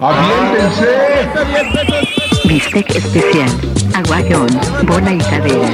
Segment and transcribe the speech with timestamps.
[0.00, 1.28] ¡Aviéntense!
[2.44, 3.50] Bistec especial,
[3.94, 4.46] aguayón,
[4.86, 5.70] bola y cadera,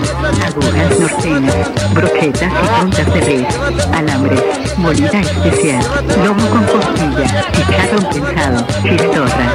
[0.46, 3.54] agujas norteñas, brochetas y puntas de res,
[3.92, 4.42] alambres,
[4.78, 5.84] molida especial,
[6.24, 9.46] lomo con costilla, chicharrón pensado, chistorra.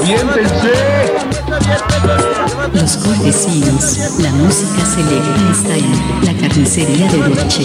[0.00, 0.74] ¡Aviéntense!
[2.74, 7.64] Los cortesinos, la música selecta está en la carnicería de Noche.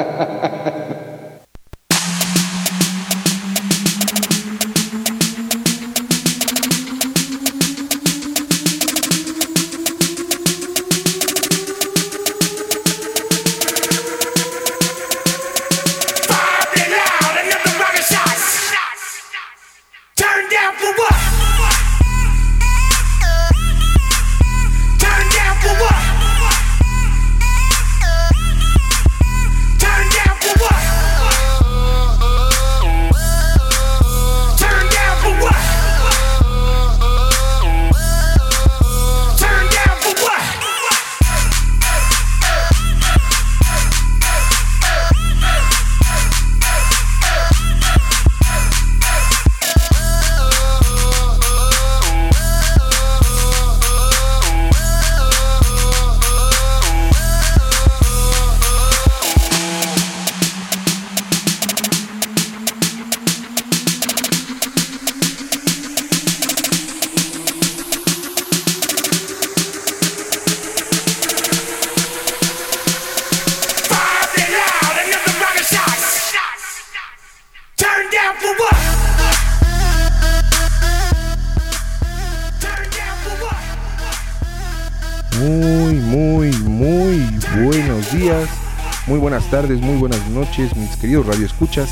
[89.51, 91.89] tardes, muy buenas noches, mis queridos radioescuchas.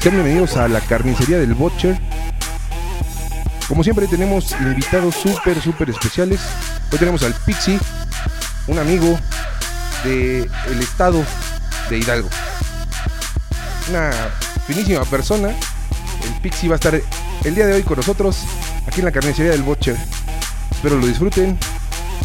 [0.00, 1.98] Sean bienvenidos a la carnicería del Butcher.
[3.66, 6.40] Como siempre tenemos invitados súper, súper especiales.
[6.92, 7.78] Hoy tenemos al Pixie,
[8.66, 9.18] un amigo
[10.04, 11.24] del estado
[11.88, 12.28] de Hidalgo.
[13.88, 14.10] Una
[14.66, 15.48] finísima persona.
[15.48, 17.00] El Pixie va a estar
[17.44, 18.40] el día de hoy con nosotros
[18.86, 19.96] aquí en la carnicería del Butcher.
[20.70, 21.58] Espero lo disfruten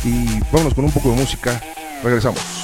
[0.03, 1.61] y vámonos con un poco de música.
[2.03, 2.54] Regresamos.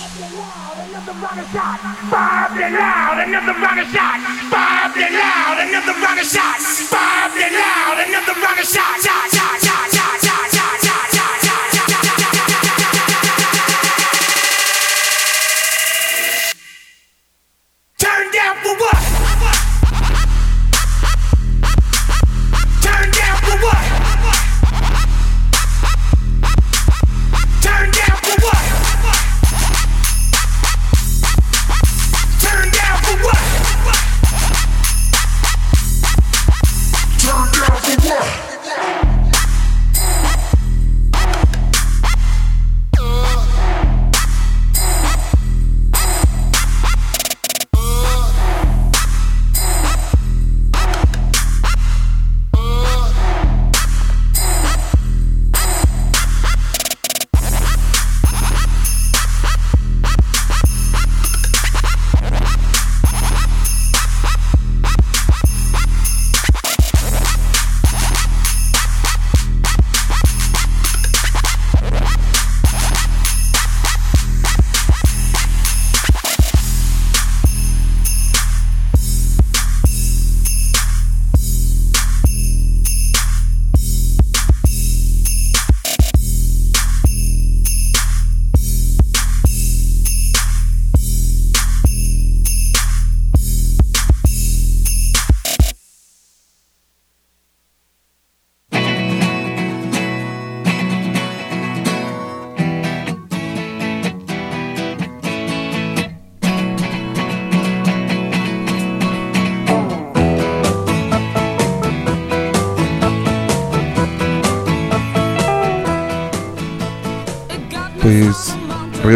[1.51, 4.19] It loud, another rocket shot.
[4.50, 6.56] Bob it loud, another rocket shot.
[6.89, 8.95] Bob it loud, another rocket shot.
[9.01, 9.71] Shot, shot, shot, shot, shot,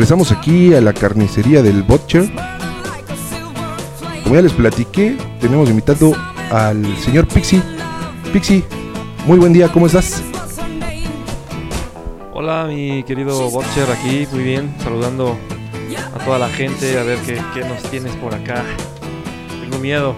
[0.05, 2.31] regresamos aquí a la carnicería del Butcher.
[4.21, 6.13] Como ya les platiqué, tenemos invitado
[6.51, 7.59] al señor Pixie.
[8.31, 8.63] Pixie,
[9.25, 10.21] muy buen día, ¿cómo estás?
[12.35, 15.35] Hola, mi querido Butcher, aquí, muy bien, saludando
[16.13, 18.63] a toda la gente, a ver qué, qué nos tienes por acá.
[19.59, 20.15] Tengo miedo.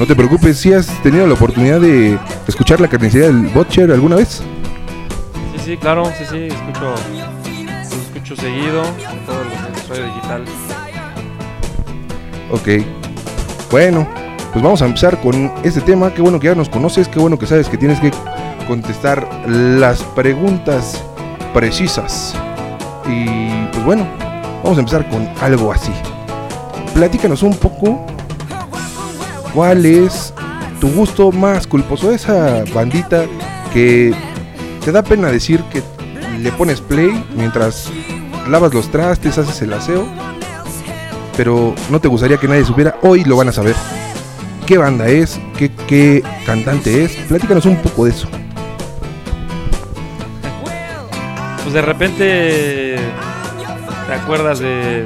[0.00, 2.18] No te preocupes, si has tenido la oportunidad de
[2.48, 4.42] escuchar la carnicería del Butcher alguna vez.
[5.52, 6.92] Sí, sí, claro, sí, sí, escucho,
[8.24, 8.82] escucho seguido,
[9.26, 10.44] todos los, radio digital.
[12.50, 12.68] Ok.
[13.70, 14.08] Bueno,
[14.50, 16.12] pues vamos a empezar con este tema.
[16.14, 18.10] Qué bueno que ya nos conoces, qué bueno que sabes que tienes que
[18.66, 21.04] contestar las preguntas
[21.52, 22.34] precisas.
[23.06, 24.06] Y pues bueno,
[24.62, 25.92] vamos a empezar con algo así.
[26.94, 28.06] Platícanos un poco
[29.52, 30.32] cuál es
[30.80, 32.10] tu gusto más culposo.
[32.10, 33.26] Esa bandita
[33.74, 34.14] que
[34.82, 35.82] te da pena decir que
[36.40, 37.90] le pones play mientras
[38.48, 40.06] lavas los trastes, haces el aseo.
[41.36, 42.96] Pero no te gustaría que nadie supiera.
[43.02, 43.74] Hoy lo van a saber.
[44.66, 45.38] ¿Qué banda es?
[45.58, 47.12] ¿Qué, cantante es?
[47.28, 48.28] Platícanos un poco de eso.
[51.62, 52.96] Pues de repente
[54.06, 55.04] te acuerdas de,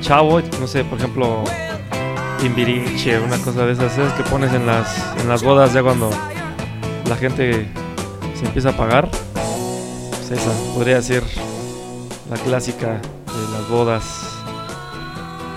[0.00, 1.44] chavo, no sé, por ejemplo,
[2.40, 6.10] Timbiriche, una cosa de esas, esas que pones en las, en las bodas ya cuando
[7.06, 7.66] la gente
[8.38, 9.10] se empieza a pagar.
[9.10, 11.22] Pues esa podría ser
[12.30, 14.04] la clásica de las bodas.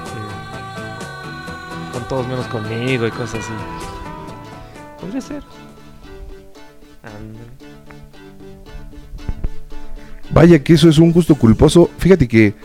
[0.08, 3.54] eh, con todos menos conmigo y cosas así.
[5.00, 5.44] Podría ser.
[10.32, 11.92] Vaya que eso es un gusto culposo.
[12.00, 12.56] Fíjate que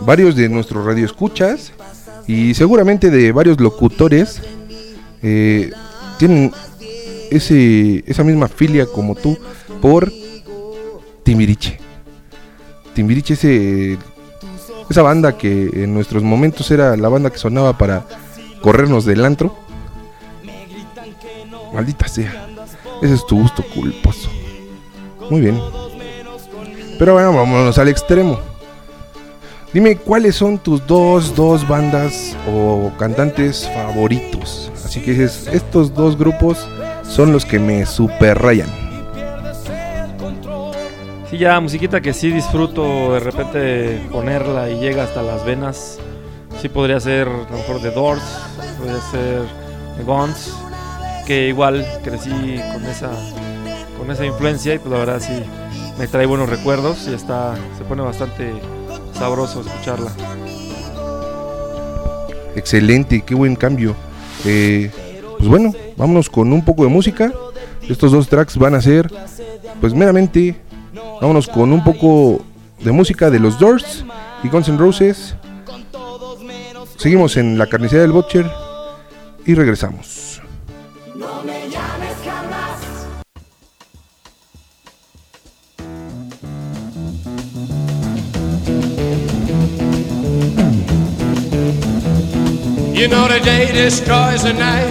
[0.00, 1.72] varios de nuestros radioescuchas
[2.26, 4.42] y seguramente de varios locutores
[5.22, 5.72] eh,
[6.18, 6.52] tienen
[7.30, 9.38] ese, esa misma filia como tú
[9.80, 10.12] por
[11.22, 11.85] Timbiriche.
[12.96, 13.98] Timbiriche ese,
[14.88, 18.06] esa banda que en nuestros momentos era la banda que sonaba para
[18.62, 19.54] corrernos del antro.
[21.74, 22.48] Maldita sea.
[23.02, 24.30] Ese es tu gusto culposo.
[25.28, 25.60] Muy bien.
[26.98, 28.40] Pero bueno, vámonos al extremo.
[29.74, 34.72] Dime cuáles son tus dos, dos bandas o cantantes favoritos.
[34.82, 36.66] Así que dices, estos dos grupos
[37.02, 38.85] son los que me super rayan.
[41.30, 45.98] Sí, ya musiquita que sí disfruto de repente ponerla y llega hasta las venas.
[46.60, 48.22] Sí podría ser a lo mejor The Doors,
[48.78, 49.42] podría ser
[49.96, 50.54] The Guns,
[51.26, 52.30] que igual crecí
[52.72, 53.10] con esa
[53.98, 55.42] con esa influencia y pues la verdad sí
[55.98, 58.52] me trae buenos recuerdos y está se pone bastante
[59.12, 60.12] sabroso escucharla.
[62.54, 63.96] Excelente, qué buen cambio.
[64.44, 64.90] Eh,
[65.36, 67.32] pues bueno, vámonos con un poco de música.
[67.88, 69.10] Estos dos tracks van a ser,
[69.80, 70.56] pues meramente,
[71.20, 72.42] vámonos con un poco
[72.80, 74.04] de música de los Doors
[74.42, 75.34] y Guns N' Roses.
[76.96, 78.50] Seguimos en la carnicería del Butcher
[79.44, 80.40] y regresamos.
[92.96, 94.90] You know the day destroys the night,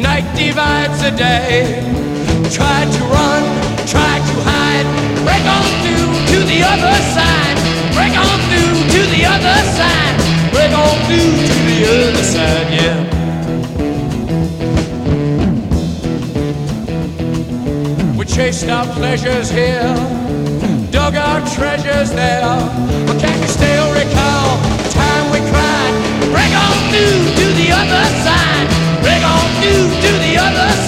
[0.00, 1.82] night divides the day.
[2.50, 3.42] Try to run,
[3.86, 7.56] try to hide, break on through to the other side,
[7.94, 10.16] break on through to the other side,
[10.52, 12.96] break on through to the other side, yeah.
[18.16, 19.94] We chased our pleasures here,
[20.90, 22.42] dug our treasures there.
[23.06, 25.94] But can't you still recall the time we cried?
[26.34, 28.68] Break on through to the other side.
[29.02, 30.79] Break on through to the other side.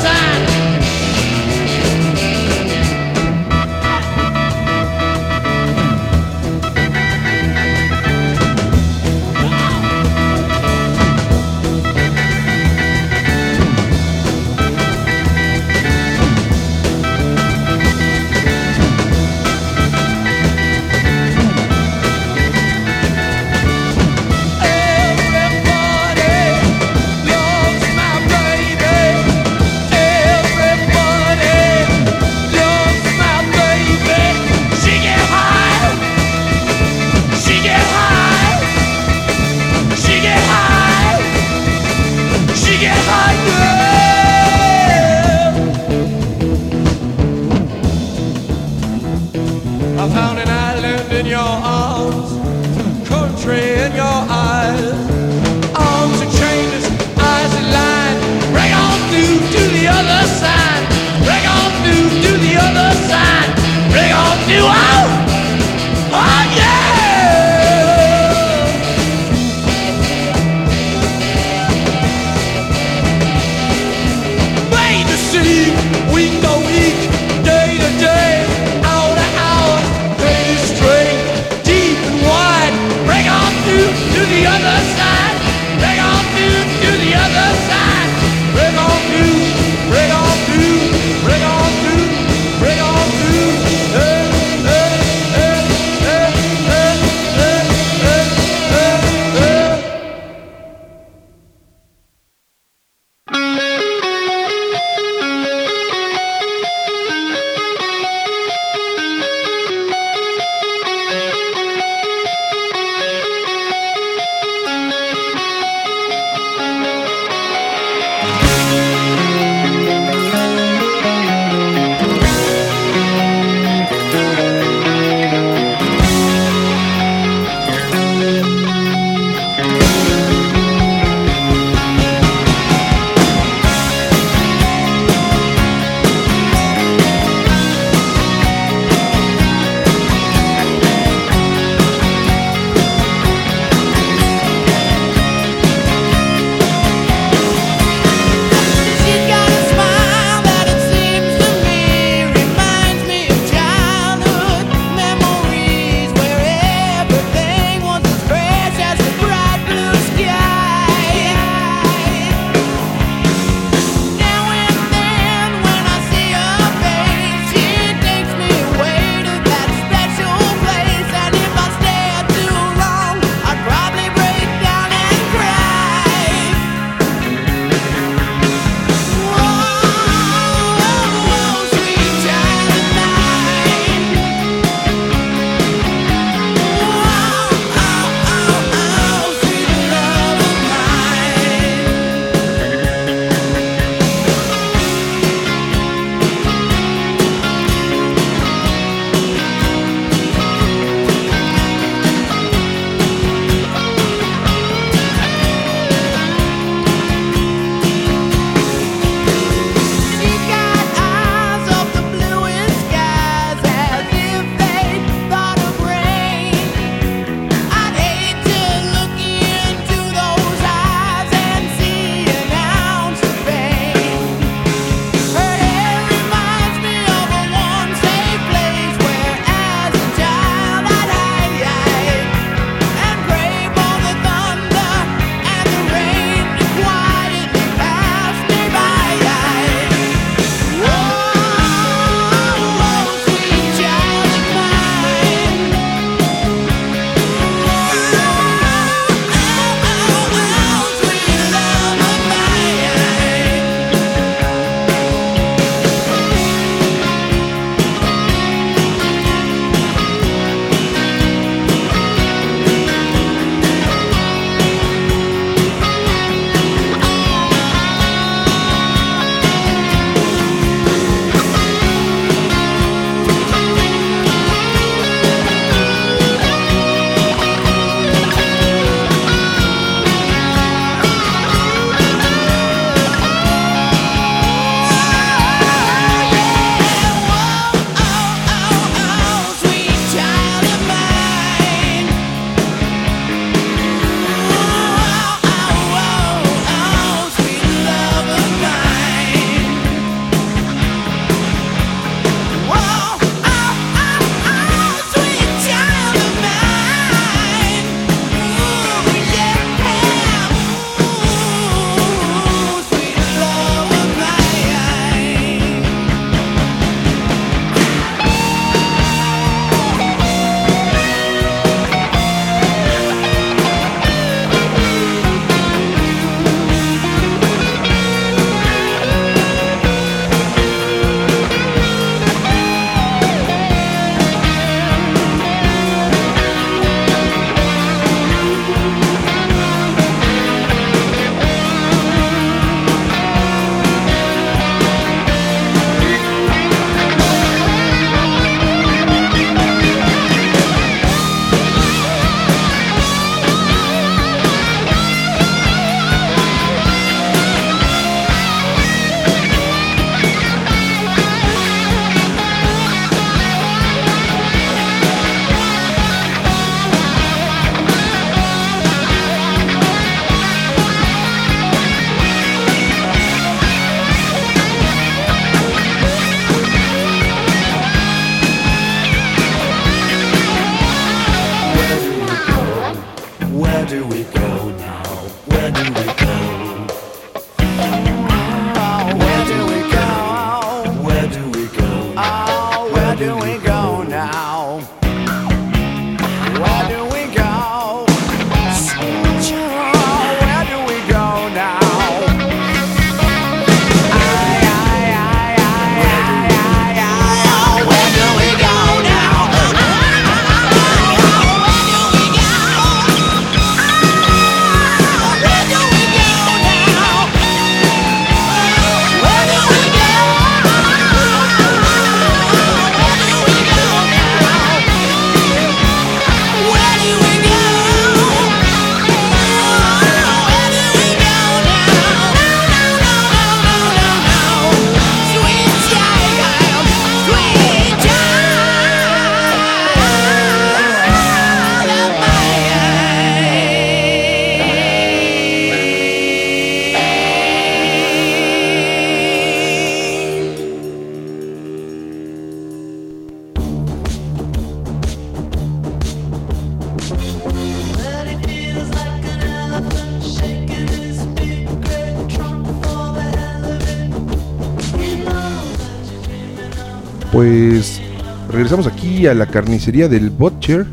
[469.27, 470.87] A la carnicería del Butcher.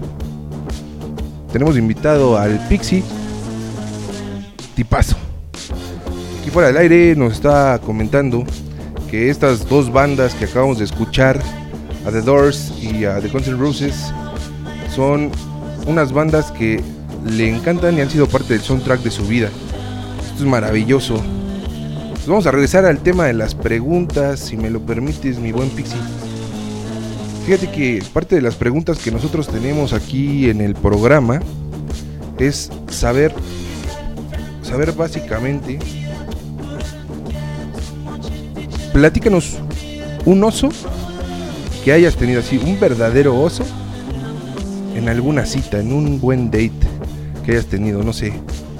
[1.52, 3.04] Tenemos invitado al Pixie.
[4.76, 5.16] Tipazo.
[6.40, 8.44] Aquí fuera del aire nos está comentando
[9.10, 11.42] que estas dos bandas que acabamos de escuchar,
[12.06, 14.14] a The Doors y a The N' Roses,
[14.96, 15.32] son
[15.88, 16.84] unas bandas que
[17.26, 19.50] le encantan y han sido parte del soundtrack de su vida.
[20.24, 21.22] Esto es maravilloso.
[22.28, 25.98] Vamos a regresar al tema de las preguntas, si me lo permites, mi buen Pixie.
[27.50, 31.40] Fíjate que parte de las preguntas que nosotros tenemos aquí en el programa
[32.38, 33.34] es saber,
[34.62, 35.80] saber básicamente,
[38.94, 39.58] platícanos
[40.26, 40.70] un oso
[41.84, 43.64] que hayas tenido así, un verdadero oso
[44.94, 46.72] en alguna cita, en un buen date
[47.44, 48.32] que hayas tenido, no sé,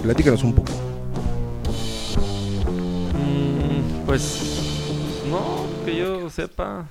[0.04, 0.72] platícanos un poco.
[3.16, 4.62] Mm, pues
[5.28, 6.88] no, que yo sepa.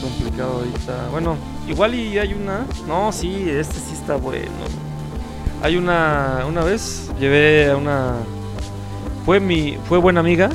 [0.00, 1.08] Complicado ahorita.
[1.10, 1.36] Bueno,
[1.68, 2.66] igual y hay una.
[2.86, 4.50] No, sí, este sí está bueno.
[5.62, 6.44] Hay una.
[6.48, 8.14] Una vez llevé a una.
[9.24, 9.78] Fue mi.
[9.88, 10.50] Fue buena amiga.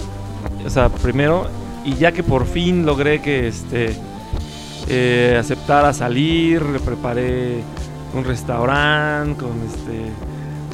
[0.66, 1.48] O sea, primero.
[1.84, 3.96] Y ya que por fin logré que este.
[4.88, 7.64] eh, aceptara salir, le preparé
[8.14, 10.12] un restaurante con este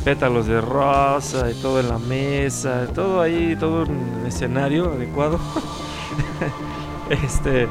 [0.03, 5.39] pétalos de rosa y todo en la mesa, todo ahí, todo un escenario adecuado.
[7.09, 7.67] este,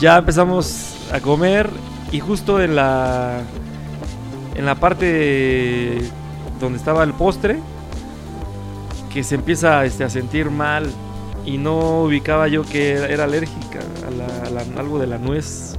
[0.00, 1.68] ya empezamos a comer
[2.10, 3.40] y justo en la
[4.56, 5.98] en la parte
[6.60, 7.58] donde estaba el postre
[9.12, 10.90] que se empieza este, a sentir mal
[11.44, 15.74] y no ubicaba yo que era, alérgica a la- algo de la nuez.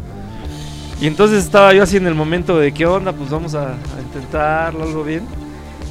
[1.00, 4.02] Y entonces estaba yo así en el momento de qué onda, pues vamos a, a
[4.02, 5.24] intentarlo algo bien.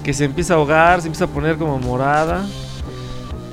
[0.04, 2.46] Que se empieza a ahogar, se empieza a poner como morada.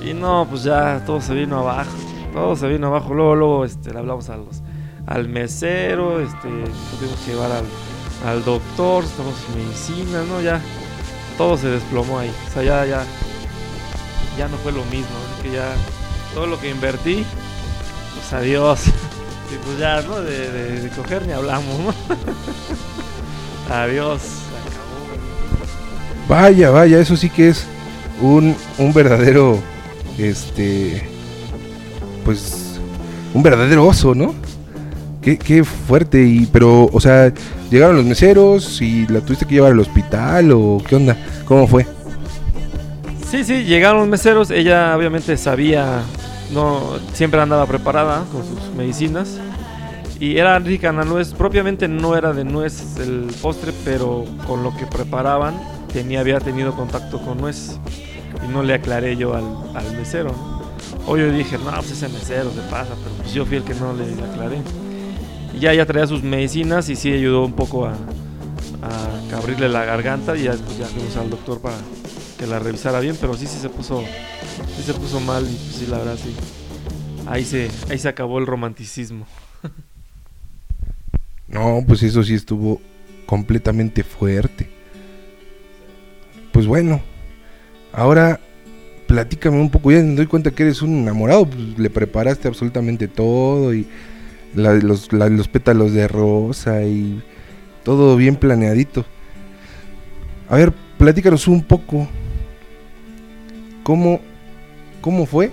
[0.03, 1.91] Y no, pues ya todo se vino abajo.
[2.33, 3.13] Todo se vino abajo.
[3.13, 4.61] Luego, luego este, le hablamos a los,
[5.07, 6.47] al mesero, este,
[6.97, 7.65] tuvimos que llevar al,
[8.29, 10.41] al doctor, estamos en medicina, ¿no?
[10.41, 10.61] Ya
[11.37, 12.31] todo se desplomó ahí.
[12.49, 13.03] O sea, ya, ya,
[14.37, 15.07] ya no fue lo mismo.
[15.07, 15.43] ¿no?
[15.43, 15.73] Que ya
[16.33, 17.25] todo lo que invertí,
[18.15, 18.81] pues adiós.
[19.49, 20.19] Y pues ya, ¿no?
[20.19, 21.93] De, de- de coger ni hablamos, ¿no?
[23.73, 24.19] adiós.
[24.59, 26.27] Acabó.
[26.27, 27.65] Vaya, vaya, eso sí que es
[28.21, 29.57] un, un verdadero,
[30.17, 31.07] este,
[32.25, 32.77] pues,
[33.33, 34.35] un verdadero oso, ¿no?
[35.35, 37.33] Qué, fuerte, y, pero, o sea,
[37.69, 41.85] llegaron los meseros y la tuviste que llevar al hospital o qué onda, cómo fue.
[43.29, 44.51] Sí, sí, llegaron los meseros.
[44.51, 46.01] Ella obviamente sabía,
[46.53, 49.37] no siempre andaba preparada con sus medicinas.
[50.17, 51.33] Y era rica en la nuez.
[51.33, 55.55] Propiamente no era de nuez el postre, pero con lo que preparaban
[55.91, 57.77] tenía, había tenido contacto con nuez.
[58.45, 60.33] Y no le aclaré yo al, mesero.
[61.05, 63.73] O yo dije, no, pues ese mesero se pasa, pero pues yo fui el que
[63.73, 64.86] no le aclaré.
[65.59, 67.95] Ya ella traía sus medicinas y sí ayudó un poco a,
[69.35, 71.77] abrirle la garganta y ya, pues, ya fuimos al doctor para
[72.39, 74.03] que la revisara bien, pero sí, sí se puso,
[74.75, 76.35] sí se puso mal y pues, sí, la verdad, sí.
[77.27, 79.25] Ahí se, ahí se acabó el romanticismo.
[81.49, 82.81] No, pues eso sí estuvo
[83.25, 84.69] completamente fuerte.
[86.51, 87.01] Pues bueno,
[87.93, 88.41] ahora
[89.07, 93.07] platícame un poco, ya me doy cuenta que eres un enamorado, pues le preparaste absolutamente
[93.07, 93.87] todo y
[94.55, 97.21] la- los, los pétalos de rosa y
[97.83, 99.05] todo bien planeadito.
[100.49, 102.07] A ver, platícanos un poco.
[103.83, 104.19] ¿Cómo,
[105.01, 105.51] cómo fue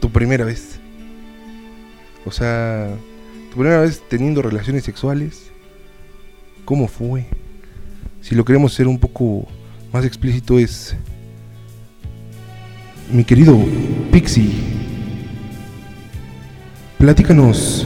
[0.00, 0.78] tu primera vez?
[2.26, 2.90] O sea,
[3.50, 5.50] tu primera vez teniendo relaciones sexuales.
[6.66, 7.26] ¿Cómo fue?
[8.20, 9.48] Si lo queremos ser un poco
[9.92, 10.94] más explícito es...
[13.10, 13.58] Mi querido
[14.12, 14.52] Pixie,
[17.00, 17.84] platícanos,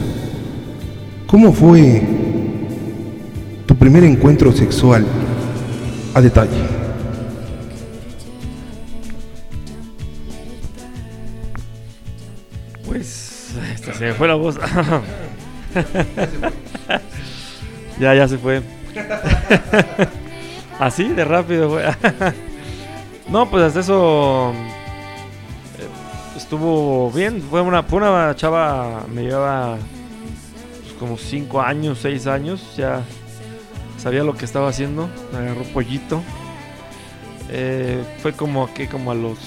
[1.25, 2.03] ¿cómo fue
[3.65, 5.05] tu primer encuentro sexual
[6.13, 6.61] a detalle?
[12.85, 14.57] Pues, esta se me fue la voz.
[17.97, 18.61] ya, ya se fue.
[20.79, 21.85] Así de rápido fue.
[23.29, 24.51] no, pues hasta eso
[26.45, 27.41] estuvo bien.
[27.41, 28.01] Fue una, fue
[28.35, 29.77] chava, me llevaba
[30.81, 32.75] pues, como 5 años, 6 años.
[32.77, 33.03] Ya
[33.97, 35.09] sabía lo que estaba haciendo.
[35.33, 36.21] Me agarró pollito.
[37.49, 39.37] Eh, fue como que como a los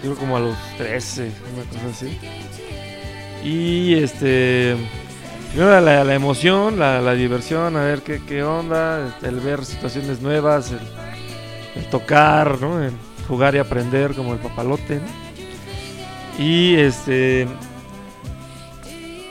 [0.00, 2.18] creo como a los 13, una cosa así.
[3.44, 4.76] Y este.
[5.52, 10.70] Primero la, emoción, la, la diversión, a ver qué, qué onda, el ver situaciones nuevas,
[10.70, 10.80] el,
[11.76, 12.82] el tocar, ¿no?
[12.82, 12.94] El
[13.28, 14.96] jugar y aprender como el papalote.
[14.96, 15.21] ¿no?
[16.38, 17.46] Y este.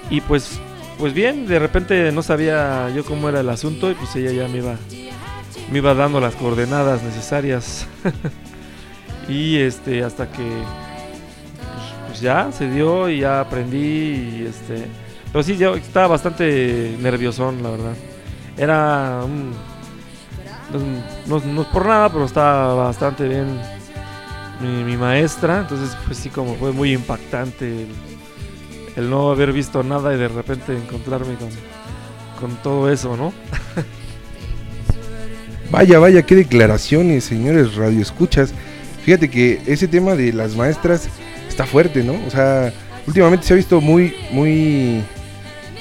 [0.09, 0.59] Y pues.
[0.97, 4.47] Pues bien, de repente no sabía yo cómo era el asunto y pues ella ya
[4.47, 4.75] me iba.
[5.71, 7.87] Me iba dando las coordenadas necesarias.
[9.29, 14.87] Y este, hasta que pues, pues ya se dio y ya aprendí y este.
[15.31, 17.93] Pero sí, yo estaba bastante nerviosón, la verdad.
[18.57, 19.51] Era un,
[21.27, 23.57] no, no- no por nada, pero estaba bastante bien
[24.61, 25.61] mi, mi maestra.
[25.61, 27.87] Entonces, pues sí, como fue muy impactante
[28.95, 31.49] el, no haber visto nada y de repente encontrarme con,
[32.39, 33.33] con todo eso, ¿no?
[35.71, 38.53] Vaya, vaya, qué declaraciones, señores radioescuchas.
[39.05, 41.07] Fíjate que ese tema de las maestras
[41.47, 42.19] está fuerte, ¿no?
[42.27, 42.73] O sea,
[43.07, 45.01] últimamente se ha visto muy, muy,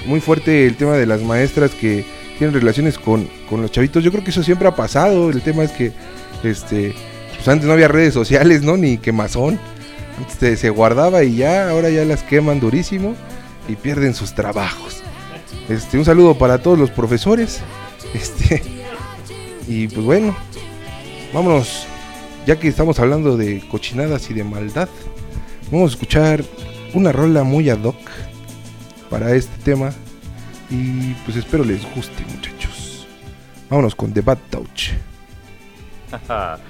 [0.06, 2.04] muy fuerte el tema de las maestras que
[2.38, 4.04] tienen relaciones con, con los chavitos.
[4.04, 5.28] Yo creo que eso siempre ha pasado.
[5.28, 5.92] El tema es que,
[6.44, 6.94] este,
[7.40, 8.76] pues antes no había redes sociales, ¿no?
[8.76, 9.58] Ni quemazón.
[10.18, 13.14] Antes se- guardaba y ya, ahora ya las queman durísimo
[13.68, 15.02] y pierden sus trabajos.
[15.68, 17.60] Este, un saludo para todos los profesores.
[18.12, 18.62] Este,
[19.68, 20.36] y pues bueno,
[21.32, 21.86] vámonos,
[22.46, 24.88] ya que estamos hablando de cochinadas y de maldad,
[25.70, 26.44] vamos a escuchar
[26.92, 27.96] una rola muy ad hoc
[29.08, 29.92] para este tema.
[30.70, 33.06] Y pues espero les guste, muchachos.
[33.70, 34.90] Vámonos con The Bad Touch.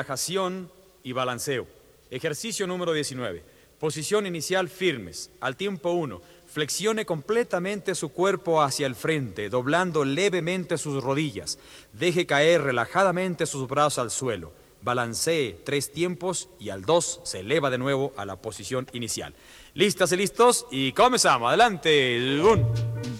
[0.00, 0.70] Relajación
[1.02, 1.66] y balanceo.
[2.10, 3.44] Ejercicio número 19.
[3.78, 5.30] Posición inicial firmes.
[5.40, 6.22] Al tiempo 1.
[6.46, 11.58] Flexione completamente su cuerpo hacia el frente, doblando levemente sus rodillas.
[11.92, 14.52] Deje caer relajadamente sus brazos al suelo.
[14.80, 19.34] Balancee tres tiempos y al 2 se eleva de nuevo a la posición inicial.
[19.74, 20.66] ¿Listas y listos?
[20.70, 21.48] Y comenzamos.
[21.48, 22.40] Adelante.
[22.42, 22.72] 1,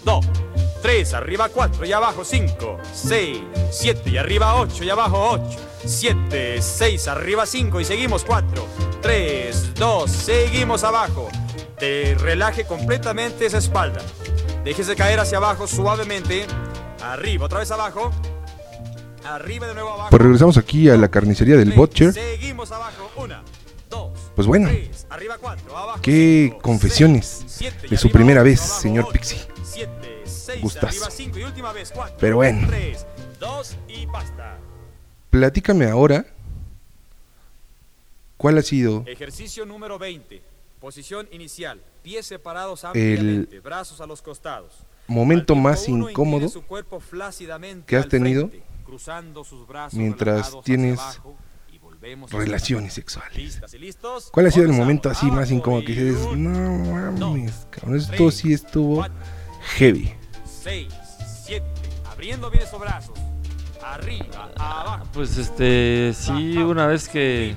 [0.02, 0.26] 2,
[0.82, 3.38] 3, arriba 4 y abajo 5, 6,
[3.70, 8.66] 7 y arriba 8 y abajo 8, 7, 6, arriba 5 y seguimos 4,
[9.02, 11.28] 3, 2, seguimos abajo.
[11.78, 14.00] Te relaje completamente esa espalda.
[14.64, 16.46] Déjese caer hacia abajo suavemente.
[17.02, 18.10] Arriba, otra vez abajo.
[19.24, 20.10] Arriba de nuevo abajo.
[20.10, 22.12] Pues regresamos aquí a la carnicería del Butcher.
[22.12, 23.10] Seguimos abajo.
[23.16, 23.34] 1,
[23.90, 25.98] 2, Pues bueno, 3, arriba 4, abajo.
[26.02, 29.38] qué cinco, confesiones seis, siete de su primera vez, señor Pixie.
[30.58, 31.08] Gustazo.
[32.18, 32.68] Pero bueno.
[35.30, 36.26] Platícame ahora
[38.36, 40.42] cuál ha sido Ejercicio número 20.
[40.80, 41.80] Posición inicial.
[42.02, 44.72] Pies separados ampliamente, brazos a los costados.
[45.06, 47.02] momento más incómodo su cuerpo
[47.86, 51.36] que has tenido frente, cruzando sus brazos mientras tienes abajo
[52.30, 53.36] relaciones sexuales.
[53.36, 54.30] ¿Listas y listos?
[54.32, 58.52] ¿Cuál ha sido el momento así más incómodo que dices, no mames, cabrón, esto sí
[58.52, 59.06] estuvo
[59.76, 60.14] heavy?
[60.62, 60.92] 6,
[61.46, 61.64] 7,
[62.10, 63.18] abriendo bien esos brazos.
[63.82, 65.06] Arriba, abajo.
[65.14, 67.56] Pues este, sí, una vez que.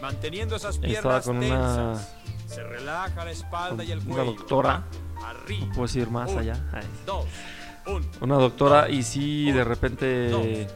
[0.00, 2.14] Manteniendo esas estaba con una, tensas.
[2.46, 4.84] Se relaja la espalda y el una doctora,
[5.22, 5.66] Arriba.
[5.66, 7.26] no puedo decir más allá, ay, Dos.
[7.86, 8.08] Un.
[8.22, 10.66] una doctora y sí, de repente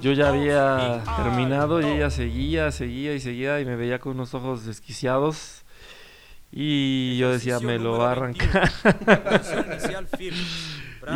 [0.00, 4.12] yo ya había y terminado y ella seguía, seguía y seguía y me veía con
[4.12, 5.65] unos ojos desquiciados
[6.58, 8.50] y yo decía, me lo va a 21.
[8.50, 8.72] arrancar.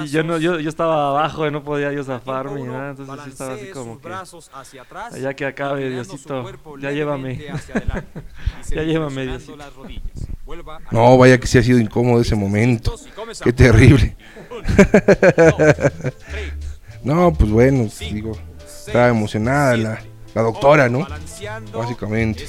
[0.04, 2.90] Y yo no, yo, yo estaba abajo y no podía yo zafarme ni uno, nada,
[2.90, 6.46] entonces sí estaba así como que brazos hacia atrás, ya que acabe, Diosito,
[6.78, 7.32] ya llévame.
[7.50, 8.22] adelante
[8.70, 9.56] Ya llévame, Diosito.
[10.92, 12.94] No, vaya que sí ha sido incómodo ese momento.
[13.42, 14.16] Qué terrible.
[17.02, 20.02] No, pues bueno, digo, estaba emocionada la,
[20.34, 21.06] la doctora, ¿no?
[21.72, 22.44] Básicamente.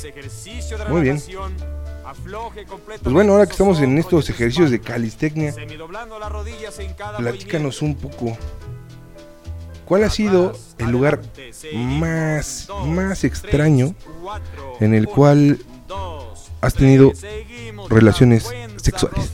[0.90, 1.22] Muy bien.
[2.12, 5.54] Relajación, afloje completamente Pues bueno, ahora que estamos en estos ejercicios de calistecnia,
[7.18, 8.38] platícanos un poco.
[9.86, 11.22] ¿Cuál ha sido el lugar
[11.74, 13.94] más, más extraño
[14.80, 15.60] en el cual
[16.62, 17.12] has tenido
[17.90, 19.32] relaciones sexuales?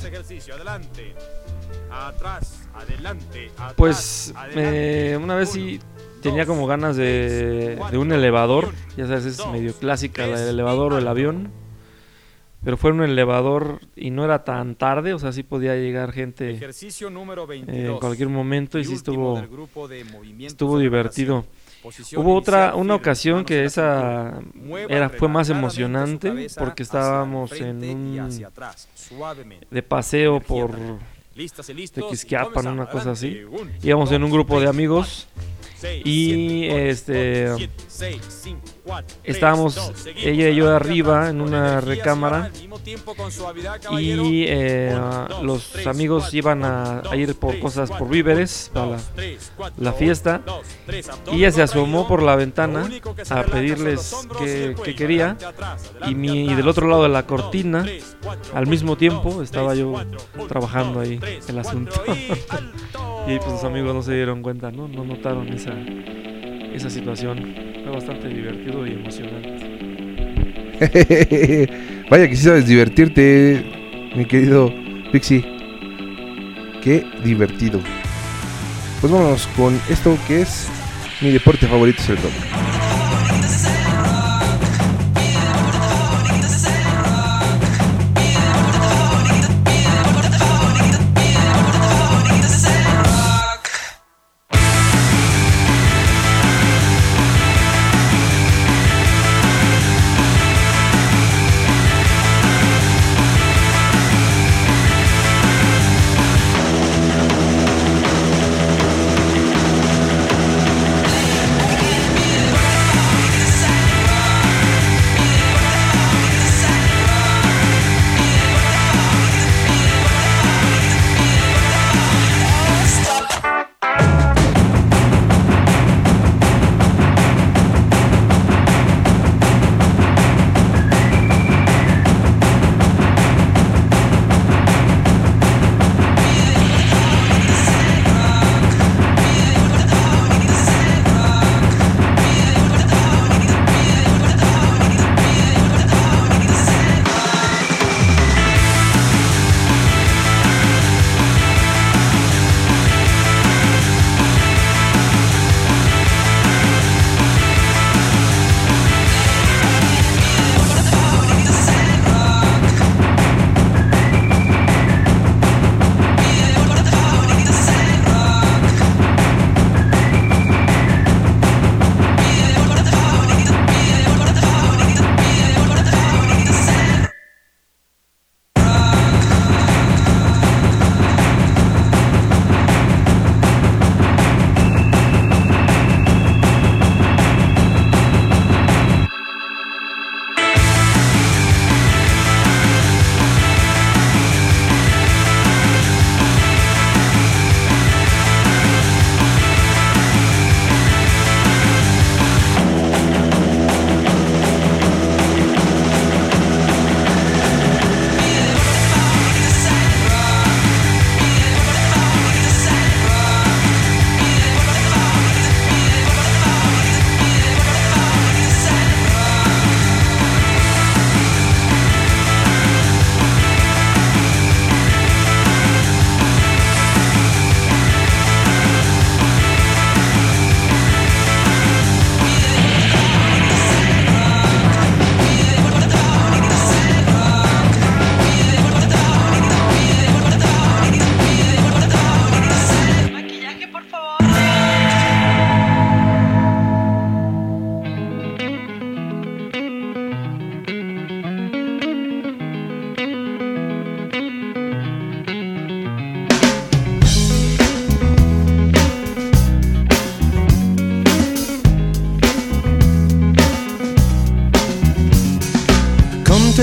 [3.76, 5.80] Pues eh, una vez sí
[6.22, 10.94] tenía como ganas de, de un elevador, ya sabes, es medio clásica la del elevador
[10.94, 11.52] o el avión.
[12.64, 16.12] Pero fue en un elevador y no era tan tarde, o sea, sí podía llegar
[16.12, 17.94] gente Ejercicio número eh, 22.
[17.94, 19.42] en cualquier momento y sí estuvo,
[20.40, 21.46] estuvo divertido.
[22.18, 24.42] Hubo otra, una ocasión que esa
[24.90, 28.46] era, fue más emocionante porque estábamos en un
[29.70, 30.78] de paseo por
[31.38, 33.44] Listas y listos, y Tequisquiapan, una cosa así.
[33.84, 35.28] Íbamos en un grupo de amigos
[36.04, 37.70] y este
[39.24, 42.52] estábamos ella y yo arriba en una recámara
[43.98, 44.98] y eh,
[45.42, 48.98] los amigos iban a, ir por cosas, por víveres para
[49.78, 50.42] la, fiesta.
[51.32, 54.96] y ella se asomó por la ventana que a pedirles cuello.
[54.96, 55.38] quería.
[56.08, 57.86] Y, mi, y del otro lado de la cortina
[58.54, 59.96] al mismo tiempo estaba yo
[60.48, 62.02] trabajando ahí el asunto.
[63.28, 64.88] Y pues los amigos no se dieron cuenta, ¿no?
[64.88, 65.74] No notaron esa,
[66.74, 67.77] esa situación.
[67.88, 69.50] Fue bastante divertido y emocionante.
[72.10, 73.64] Vaya que sí sabes divertirte,
[74.14, 74.74] mi querido
[75.14, 75.46] Pixie.
[76.84, 77.80] Qué divertido.
[79.00, 80.68] Pues vámonos con esto que es
[81.22, 82.67] mi deporte favorito, es el rock.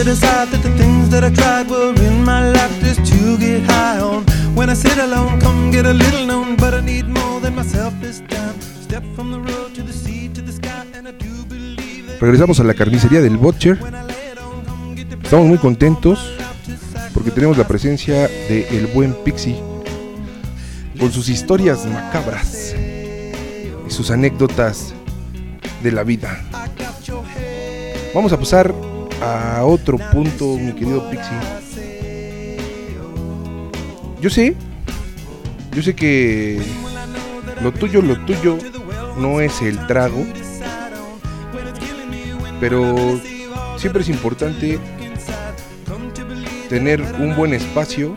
[0.04, 3.62] To decide that the things that I tried were in my life just to get
[3.62, 4.24] high on.
[4.54, 7.94] When I sit alone, come get a little known, but I need more than myself
[8.00, 8.54] this time.
[8.82, 12.20] Step from the road to the sea to the sky, and I do believe that
[12.20, 13.78] Regresamos a la carnicería del Butcher.
[15.22, 16.18] Estamos muy contentos
[17.14, 19.56] porque tenemos la presencia de el buen Pixie
[20.98, 22.74] con sus historias macabras
[23.86, 24.92] y sus anécdotas
[25.82, 26.44] de la vida.
[28.14, 28.74] Vamos a pasar
[29.24, 31.38] a otro punto, mi querido Pixie.
[34.20, 34.54] Yo sé,
[35.72, 36.60] yo sé que
[37.62, 38.58] lo tuyo, lo tuyo
[39.18, 40.24] no es el trago,
[42.60, 43.20] pero
[43.76, 44.78] siempre es importante
[46.68, 48.16] tener un buen espacio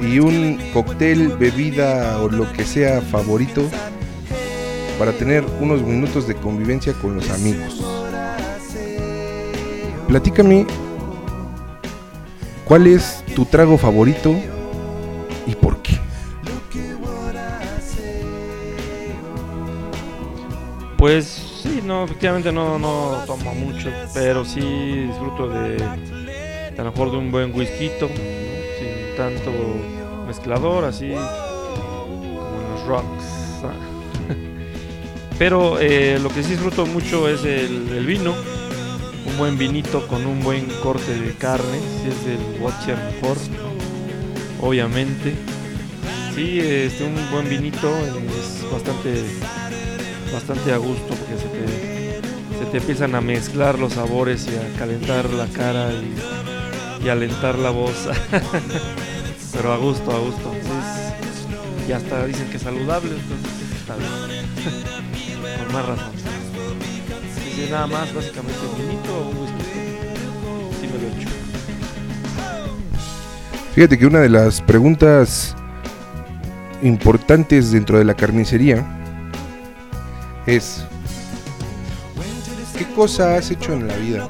[0.00, 3.62] y un cóctel, bebida o lo que sea favorito
[4.98, 7.85] para tener unos minutos de convivencia con los amigos.
[10.16, 10.66] Platícame
[12.64, 14.34] cuál es tu trago favorito
[15.46, 16.00] y por qué.
[20.96, 21.26] Pues
[21.62, 24.62] sí, no, efectivamente no, no tomo mucho, pero sí
[25.06, 29.52] disfruto de a lo mejor de un buen whisky, sin tanto
[30.26, 32.40] mezclador, así como
[32.72, 33.24] los rocks.
[35.38, 38.32] Pero eh, lo que sí disfruto mucho es el vino,
[39.26, 43.36] un buen vinito con un buen corte de carne, si es del Watcher mejor,
[44.60, 45.34] obviamente.
[46.34, 49.22] Sí, este, un buen vinito es bastante
[50.32, 54.78] bastante a gusto porque se te, se te empiezan a mezclar los sabores y a
[54.78, 57.94] calentar la cara y, y alentar la voz.
[59.52, 60.52] Pero a gusto, a gusto.
[60.54, 64.10] Es- y hasta dicen que es saludable, entonces está bien.
[65.64, 66.25] Con más razón.
[67.70, 69.32] Nada más, básicamente un me lo.
[73.74, 75.56] Fíjate que una de las preguntas
[76.82, 78.86] importantes dentro de la carnicería
[80.46, 80.84] es
[82.78, 84.28] ¿qué cosa has hecho en la vida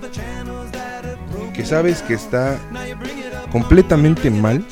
[1.52, 2.58] que sabes que está
[3.52, 4.64] completamente mal?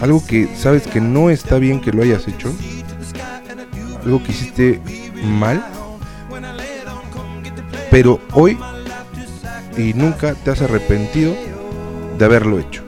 [0.00, 2.52] Algo que sabes que no está bien que lo hayas hecho.
[4.04, 4.80] Algo que hiciste
[5.24, 5.64] mal.
[7.90, 8.58] Pero hoy
[9.76, 11.34] y nunca te has arrepentido
[12.18, 12.82] de haberlo hecho.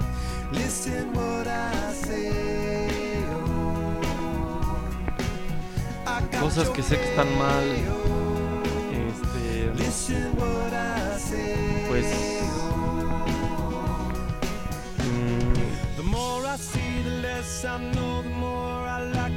[6.41, 7.65] Cosas que sé que están mal.
[9.79, 10.17] Este.
[11.89, 12.07] Pues.
[14.99, 16.01] mm,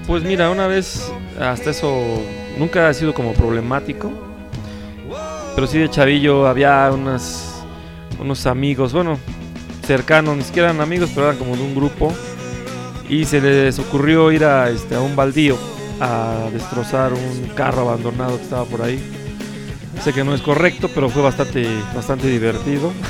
[0.07, 2.01] Pues mira, una vez hasta eso
[2.57, 4.32] nunca ha sido como problemático.
[5.55, 7.63] Pero sí de chavillo había unas,
[8.19, 9.19] unos amigos, bueno,
[9.85, 12.11] cercanos, ni siquiera eran amigos, pero eran como de un grupo.
[13.09, 15.57] Y se les ocurrió ir a, este, a un baldío
[15.99, 18.99] a destrozar un carro abandonado que estaba por ahí.
[20.03, 22.91] Sé que no es correcto, pero fue bastante, bastante divertido.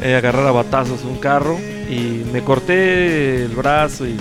[0.00, 1.58] Eh, agarrar a batazos un carro
[1.90, 4.16] y me corté el brazo y,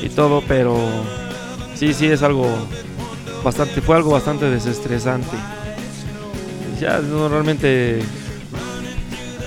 [0.00, 0.78] y todo, pero
[1.74, 2.46] sí, sí es algo
[3.42, 5.36] bastante, fue algo bastante desestresante.
[6.80, 8.00] Ya no realmente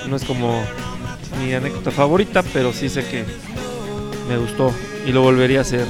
[0.08, 0.62] no es como
[1.40, 3.24] mi anécdota favorita, pero sí sé que
[4.28, 4.72] me gustó
[5.06, 5.86] y lo volvería a hacer.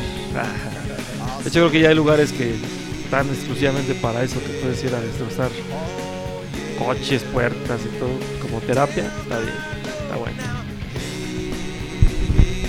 [1.43, 2.55] De hecho, creo que ya hay lugares que
[3.05, 5.51] están exclusivamente para eso, que puedes ir a destrozar
[6.79, 8.11] coches, puertas y todo,
[8.43, 9.05] como terapia.
[9.23, 9.55] Está bien,
[10.03, 10.37] está bueno.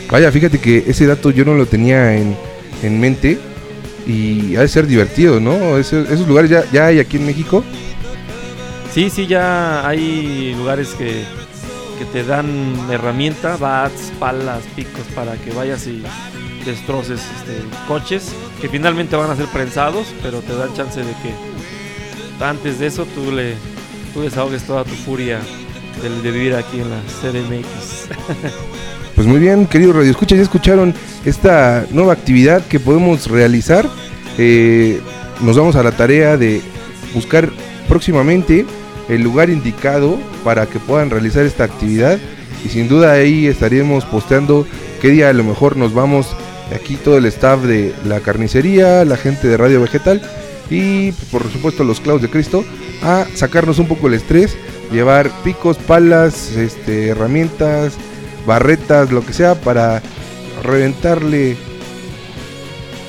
[0.09, 2.35] Vaya, fíjate que ese dato yo no lo tenía en,
[2.83, 3.39] en mente
[4.07, 5.77] y ha de ser divertido, ¿no?
[5.77, 7.63] Esos lugares ya, ya hay aquí en México.
[8.91, 11.23] Sí, sí, ya hay lugares que,
[11.97, 16.03] que te dan herramienta, bats, palas, picos para que vayas y
[16.65, 22.43] destroces este, coches que finalmente van a ser prensados, pero te dan chance de que
[22.43, 23.55] antes de eso tú le
[24.13, 25.39] tú desahogues toda tu furia
[26.01, 28.09] de, vivir aquí en la CDMX.
[29.13, 33.87] Pues muy bien, queridos radioescuchas, ya escucharon esta nueva actividad que podemos realizar.
[34.37, 34.99] Eh,
[35.41, 36.61] nos vamos a la tarea de
[37.13, 37.51] buscar
[37.87, 38.65] próximamente
[39.11, 42.17] el lugar indicado para que puedan realizar esta actividad
[42.65, 44.65] y sin duda ahí estaremos posteando
[45.01, 46.27] qué día a lo mejor nos vamos
[46.73, 50.21] aquí todo el staff de la carnicería, la gente de Radio Vegetal
[50.69, 52.63] y por supuesto los clavos de Cristo
[53.03, 54.55] a sacarnos un poco el estrés,
[54.93, 57.95] llevar picos, palas, este, herramientas,
[58.47, 60.01] barretas, lo que sea para
[60.63, 61.57] reventarle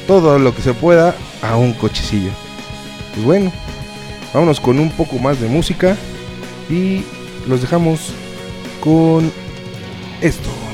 [0.09, 2.31] todo lo que se pueda a un cochecillo.
[3.15, 3.53] Pues bueno,
[4.33, 5.97] vámonos con un poco más de música
[6.71, 7.03] y
[7.47, 8.13] los dejamos
[8.81, 9.31] con
[10.21, 10.72] esto.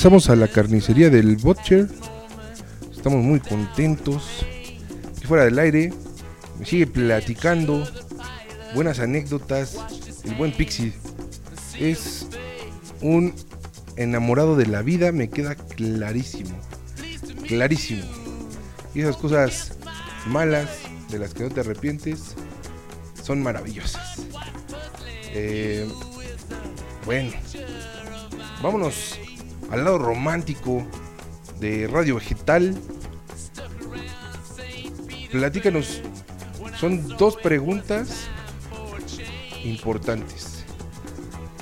[0.00, 1.86] Regresamos a la carnicería del Butcher.
[2.90, 4.46] Estamos muy contentos.
[5.22, 5.92] Y fuera del aire,
[6.58, 7.86] me sigue platicando
[8.74, 9.76] buenas anécdotas.
[10.24, 10.94] El buen Pixie
[11.78, 12.28] es
[13.02, 13.34] un
[13.96, 16.58] enamorado de la vida, me queda clarísimo.
[17.46, 18.04] Clarísimo.
[18.94, 19.76] Y esas cosas
[20.26, 20.70] malas
[21.10, 22.36] de las que no te arrepientes
[23.22, 24.22] son maravillosas.
[25.34, 25.86] Eh,
[27.04, 27.32] bueno,
[28.62, 29.09] vámonos
[29.70, 30.82] al lado romántico
[31.60, 32.76] de Radio Vegetal.
[35.30, 36.02] Platícanos,
[36.78, 38.28] son dos preguntas
[39.64, 40.64] importantes.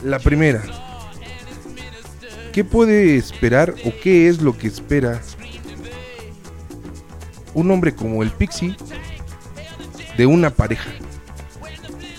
[0.02, 0.62] La primera,
[2.52, 5.20] ¿qué puede esperar o qué es lo que espera
[7.54, 8.76] un hombre como el Pixie
[10.16, 10.90] de una pareja?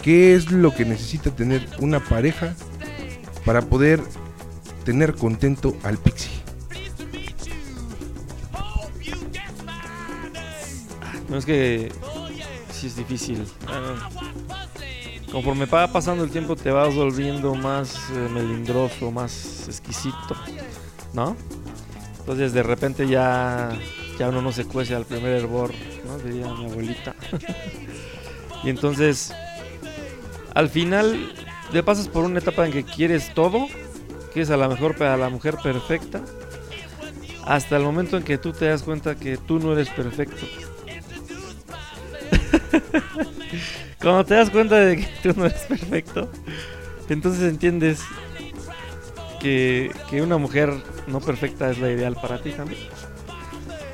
[0.04, 2.56] ¿Qué es lo que necesita tener una pareja
[3.46, 4.02] para poder
[4.90, 6.32] tener contento al Pixie?
[11.30, 11.92] No es que
[12.72, 13.46] sí es difícil.
[13.68, 13.94] Bueno,
[15.32, 20.36] conforme va pasando el tiempo te vas volviendo más eh, melindroso, más exquisito,
[21.14, 21.36] ¿no?
[22.22, 23.70] Entonces de repente ya,
[24.18, 25.72] ya uno no se cuece al primer hervor,
[26.08, 26.18] ¿no?
[26.18, 27.14] Diría mi abuelita.
[28.64, 29.36] y entonces,
[30.56, 31.32] al final,
[31.72, 33.68] te pasas por una etapa en que quieres todo,
[34.34, 36.22] que es a lo mejor para la mujer perfecta,
[37.46, 40.46] hasta el momento en que tú te das cuenta que tú no eres perfecto.
[44.02, 46.32] Cuando te das cuenta de que tú no eres perfecto,
[47.10, 48.02] entonces entiendes
[49.40, 50.74] que, que una mujer
[51.08, 52.82] no perfecta es la ideal para ti también.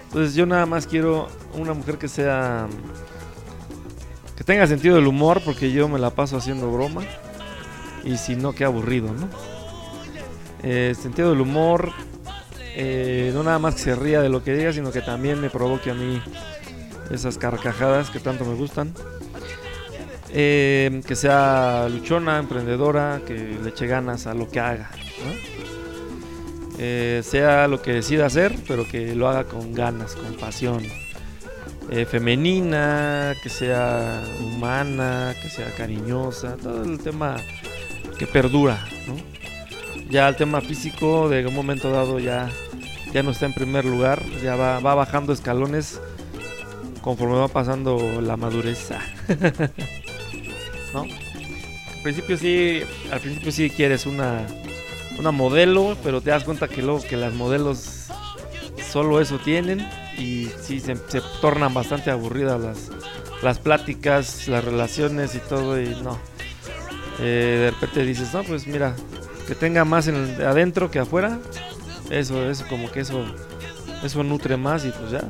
[0.07, 2.67] Entonces yo nada más quiero una mujer que sea...
[4.37, 7.03] que tenga sentido del humor, porque yo me la paso haciendo broma.
[8.03, 9.54] Y si no, qué aburrido, ¿no?
[10.67, 11.91] Eh, sentido del humor,
[12.75, 15.51] eh, no nada más que se ría de lo que diga, sino que también me
[15.51, 16.19] provoque a mí
[17.11, 18.91] esas carcajadas que tanto me gustan.
[20.33, 24.89] Eh, que sea luchona, emprendedora, que le eche ganas a lo que haga.
[27.21, 30.81] sea lo que decida hacer, pero que lo haga con ganas, con pasión.
[32.09, 37.37] Femenina, que sea humana, que sea cariñosa, todo el tema
[38.17, 38.83] que perdura.
[39.05, 39.34] ¿no?
[40.09, 42.49] Ya el tema físico, de un momento dado, ya,
[43.13, 45.99] ya no está en primer lugar, ya va, va bajando escalones
[47.01, 48.89] conforme va pasando la madurez.
[50.93, 51.01] ¿No?
[51.03, 52.81] Al principio sí,
[53.11, 54.45] al principio sí quieres una,
[55.17, 58.07] una modelo, pero te das cuenta que luego que las modelos
[58.91, 59.87] solo eso tienen
[60.17, 62.91] y sí se, se tornan bastante aburridas las,
[63.43, 66.17] las pláticas, las relaciones y todo y no.
[67.19, 68.95] Eh, de repente dices, no, pues mira,
[69.47, 71.39] que tenga más en el- adentro que afuera.
[72.09, 73.25] Eso, eso, como que eso,
[74.03, 75.23] eso nutre más y pues ya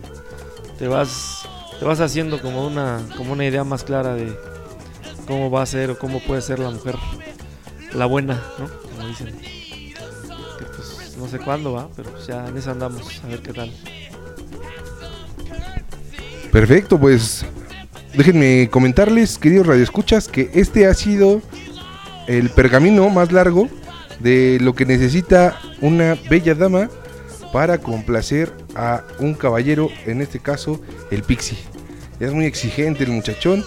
[0.77, 1.47] te vas,
[1.79, 4.37] te vas haciendo como una, como una idea más clara de
[5.25, 6.95] cómo va a ser o cómo puede ser la mujer,
[7.93, 8.67] la buena, ¿no?
[8.67, 9.27] Como dicen.
[9.37, 13.53] Que pues no sé cuándo va, pero pues ya en eso andamos, a ver qué
[13.53, 13.71] tal.
[16.51, 17.45] Perfecto, pues
[18.13, 21.41] déjenme comentarles, queridos radioescuchas, que este ha sido
[22.27, 23.67] el pergamino más largo
[24.19, 26.89] de lo que necesita una bella dama
[27.51, 31.57] para complacer a un caballero, en este caso el Pixie.
[32.19, 33.63] Es muy exigente el muchachón.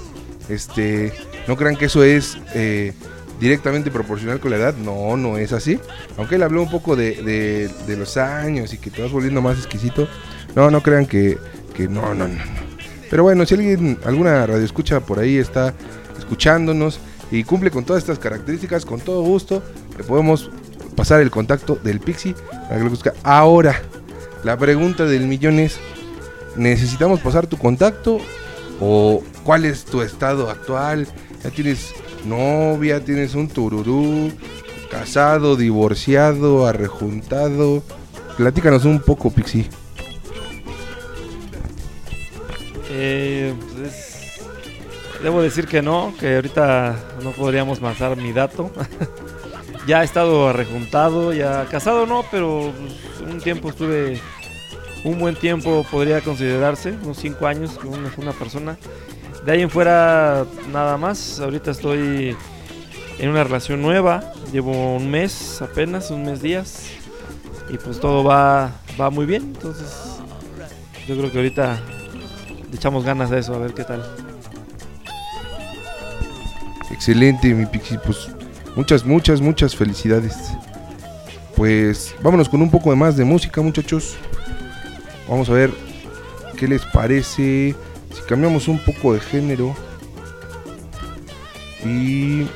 [0.48, 1.12] Este,
[1.46, 2.92] no crean que eso es eh,
[3.40, 4.74] directamente proporcional con la edad.
[4.76, 5.78] No, no es así.
[6.16, 9.58] Aunque él habló un poco de, de- los años y que te vas volviendo más
[9.58, 10.08] exquisito.
[10.54, 11.38] No, no crean que,
[11.74, 12.68] que no, no, no, no.
[13.10, 15.74] Pero bueno, si alguien, alguna radio escucha por ahí está
[16.18, 19.62] escuchándonos y cumple con todas estas características, con todo gusto,
[19.98, 20.50] le podemos
[20.96, 23.12] pasar el contacto del Pixie para que lo busque.
[23.22, 23.80] Ahora,
[24.44, 25.78] la pregunta del millón es,
[26.56, 28.18] ¿necesitamos pasar tu contacto
[28.80, 31.06] o cuál es tu estado actual?
[31.44, 31.92] ¿Ya tienes
[32.24, 34.32] novia, tienes un tururú,
[34.90, 37.82] casado, divorciado, arrejuntado?
[38.36, 39.68] Platícanos un poco, Pixie.
[42.90, 48.70] Eh, pues es- debo decir que no, que ahorita no podríamos pasar mi dato.
[49.88, 54.20] ya he estado rejuntado, ya casado no, pero pues, un tiempo estuve,
[55.02, 58.76] un buen tiempo podría considerarse, unos 5 años con una, una persona.
[59.46, 62.36] De ahí en fuera nada más, ahorita estoy
[63.18, 66.90] en una relación nueva, llevo un mes apenas, un mes días.
[67.70, 69.42] Y pues todo va, va muy bien.
[69.54, 70.20] Entonces,
[71.06, 71.80] yo creo que ahorita
[72.70, 74.04] le echamos ganas a eso, a ver qué tal.
[76.90, 77.98] Excelente, mi Pixie.
[77.98, 78.30] Pues
[78.78, 80.36] muchas, muchas, muchas felicidades.
[81.56, 84.16] Pues vámonos con un poco de más de música, muchachos.
[85.28, 85.72] Vamos a ver
[86.56, 87.74] qué les parece
[88.14, 89.74] si cambiamos un poco de género.
[91.84, 92.46] Y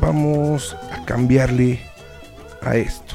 [0.00, 1.80] vamos a cambiarle
[2.62, 3.14] a esto.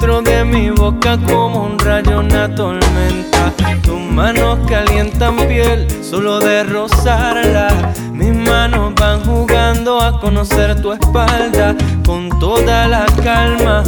[0.00, 3.52] dentro de mi boca como un rayo una tormenta.
[3.82, 7.92] Tus manos calientan piel solo de rozarla.
[8.10, 11.76] Mis manos van jugando a conocer tu espalda
[12.06, 13.84] con toda la calma.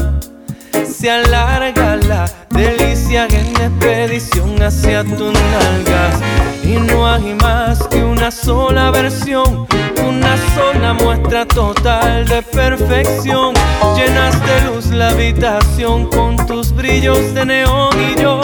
[0.87, 6.52] Se alarga la delicia en expedición hacia tus nalgas.
[6.81, 9.67] No hay más que una sola versión,
[10.07, 13.55] una sola muestra total de perfección.
[13.95, 18.41] Llenas de luz la habitación con tus brillos de neón y yo.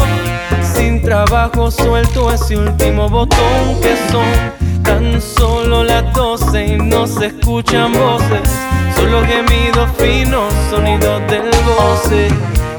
[0.62, 7.26] Sin trabajo suelto ese último botón que son tan solo las doce y no se
[7.26, 8.48] escuchan voces.
[8.94, 12.28] Solo gemidos finos, sonidos del goce.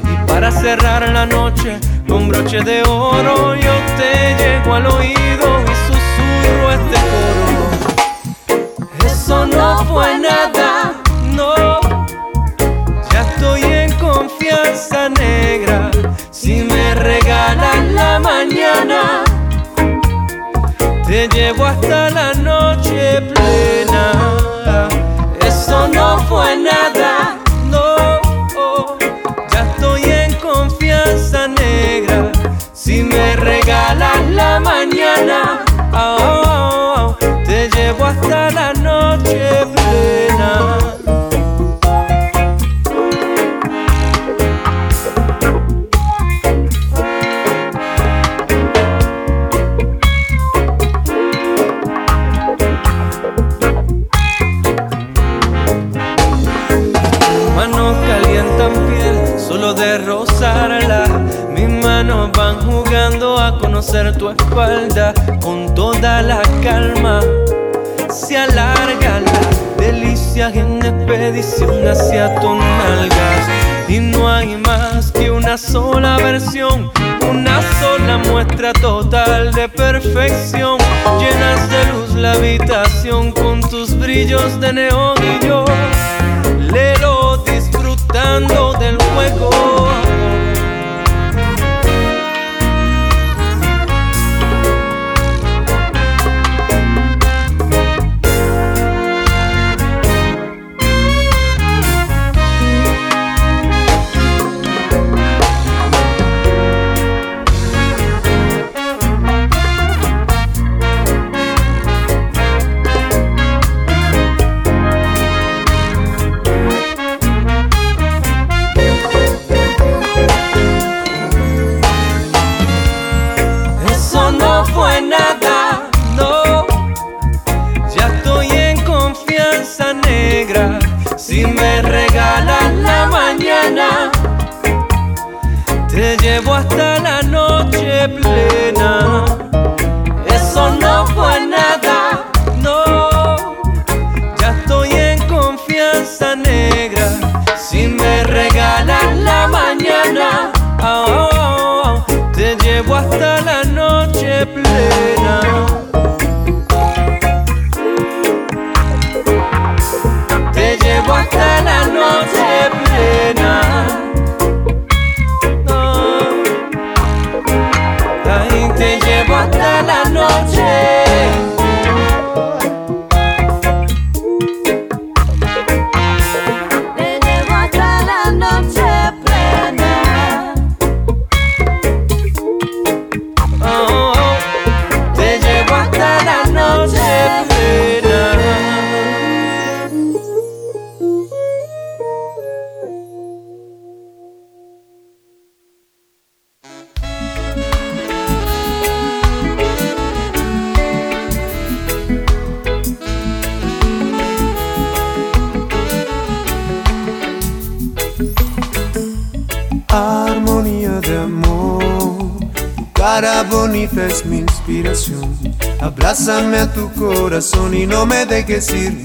[0.04, 1.78] Y para cerrar la noche
[2.10, 7.64] con broche de oro, yo te llego al oído y susurro este coro.
[9.06, 10.92] Eso no fue nada,
[11.36, 11.54] no.
[13.12, 15.90] Ya estoy en confianza negra.
[16.32, 19.22] Si me regalan la mañana,
[21.06, 24.04] te llevo hasta la noche plena.
[25.46, 26.99] Eso no fue nada,
[33.00, 39.69] Si me regalas la mañana, ah, ah, ah, te llevo hasta la noche
[64.08, 67.20] tu espalda con toda la calma.
[68.10, 69.40] Se alarga la
[69.76, 73.48] delicia en expedición hacia tus nalgas.
[73.88, 76.90] Y no hay más que una sola versión,
[77.30, 80.78] una sola muestra total de perfección.
[81.18, 85.64] Llenas de luz la habitación con tus brillos de neón y yo
[86.72, 89.50] lelo disfrutando del juego.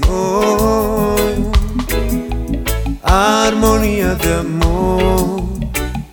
[0.08, 1.14] No.
[3.02, 5.44] Armonía de amor,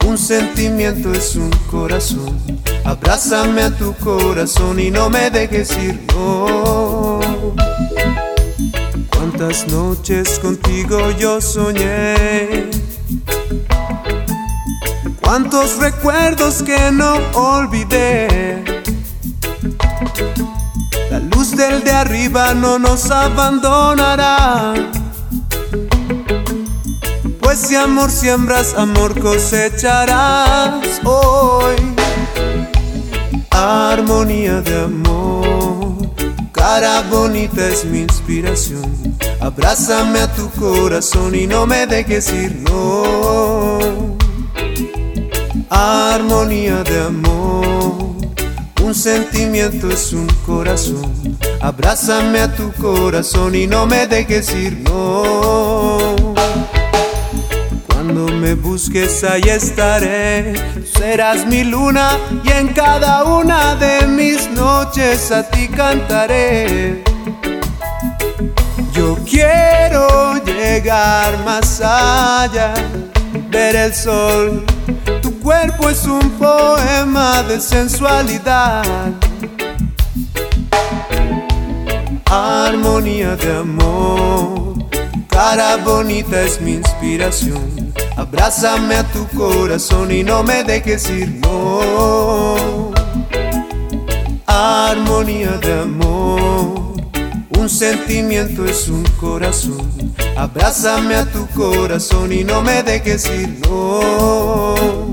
[0.05, 2.39] un sentimiento es un corazón.
[2.83, 7.19] Abrázame a tu corazón y no me dejes ir, no.
[9.09, 12.69] Cuántas noches contigo yo soñé.
[15.21, 18.72] Cuántos recuerdos que no olvidé.
[21.63, 24.73] Del de arriba no nos abandonará.
[27.39, 31.75] Pues si amor siembras, amor cosecharás hoy.
[33.49, 35.95] Armonía de amor,
[36.51, 39.15] cara bonita es mi inspiración.
[39.39, 43.79] Abrázame a tu corazón y no me dejes ir, no.
[45.69, 48.17] Armonía de amor,
[48.83, 51.32] un sentimiento es un corazón.
[51.63, 56.13] Abrázame a tu corazón y no me dejes ir, no.
[57.87, 60.55] Cuando me busques ahí estaré,
[60.93, 67.01] serás mi luna y en cada una de mis noches a ti cantaré.
[68.91, 72.73] Yo quiero llegar más allá,
[73.49, 74.65] ver el sol.
[75.21, 78.83] Tu cuerpo es un poema de sensualidad.
[82.35, 84.73] Armonía de amor,
[85.27, 87.93] cara bonita es mi inspiración.
[88.17, 92.91] Abrázame a tu corazón y no me dejes ir, no.
[94.47, 96.95] Armonía de amor,
[97.55, 99.91] un sentimiento es un corazón.
[100.35, 105.12] Abrázame a tu corazón y no me dejes ir, no.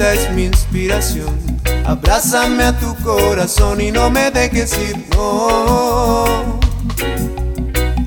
[0.00, 1.60] Es mi inspiración.
[1.84, 6.60] Abrázame a tu corazón y no me dejes ir, no.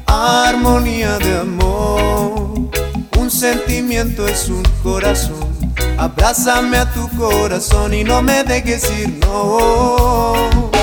[0.06, 2.70] Armonía de amor,
[3.18, 5.56] un sentimiento es un corazón.
[5.98, 10.75] Abrázame a tu corazón y no me dejes ir, no.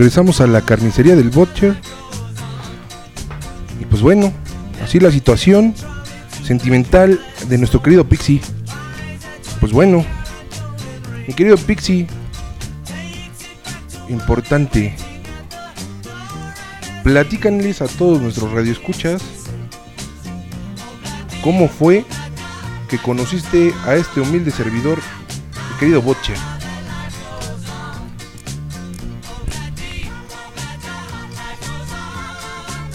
[0.00, 1.76] Regresamos a la carnicería del Butcher.
[3.78, 4.32] Y pues bueno,
[4.82, 5.74] así la situación
[6.42, 7.20] sentimental
[7.50, 8.40] de nuestro querido Pixie.
[9.60, 10.02] Pues bueno,
[11.28, 12.06] mi querido Pixie,
[14.08, 14.96] importante.
[17.04, 19.20] Platícanles a todos nuestros radioescuchas
[21.44, 22.06] cómo fue
[22.88, 26.38] que conociste a este humilde servidor, mi querido Butcher.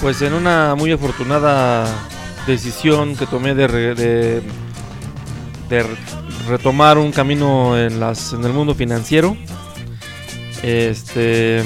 [0.06, 1.88] Pues en una muy afortunada
[2.45, 4.41] decisión que tomé de, de,
[5.68, 5.95] de re-
[6.47, 9.36] retomar un camino en, las, en el mundo financiero.
[10.62, 11.64] Este,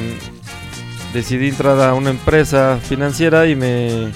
[1.13, 4.09] decidí entrar a una empresa financiera y me,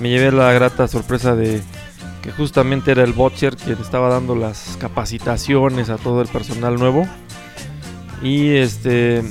[0.00, 1.62] me llevé la grata sorpresa de
[2.20, 7.06] que justamente era el Butcher quien estaba dando las capacitaciones a todo el personal nuevo.
[8.24, 9.22] Y este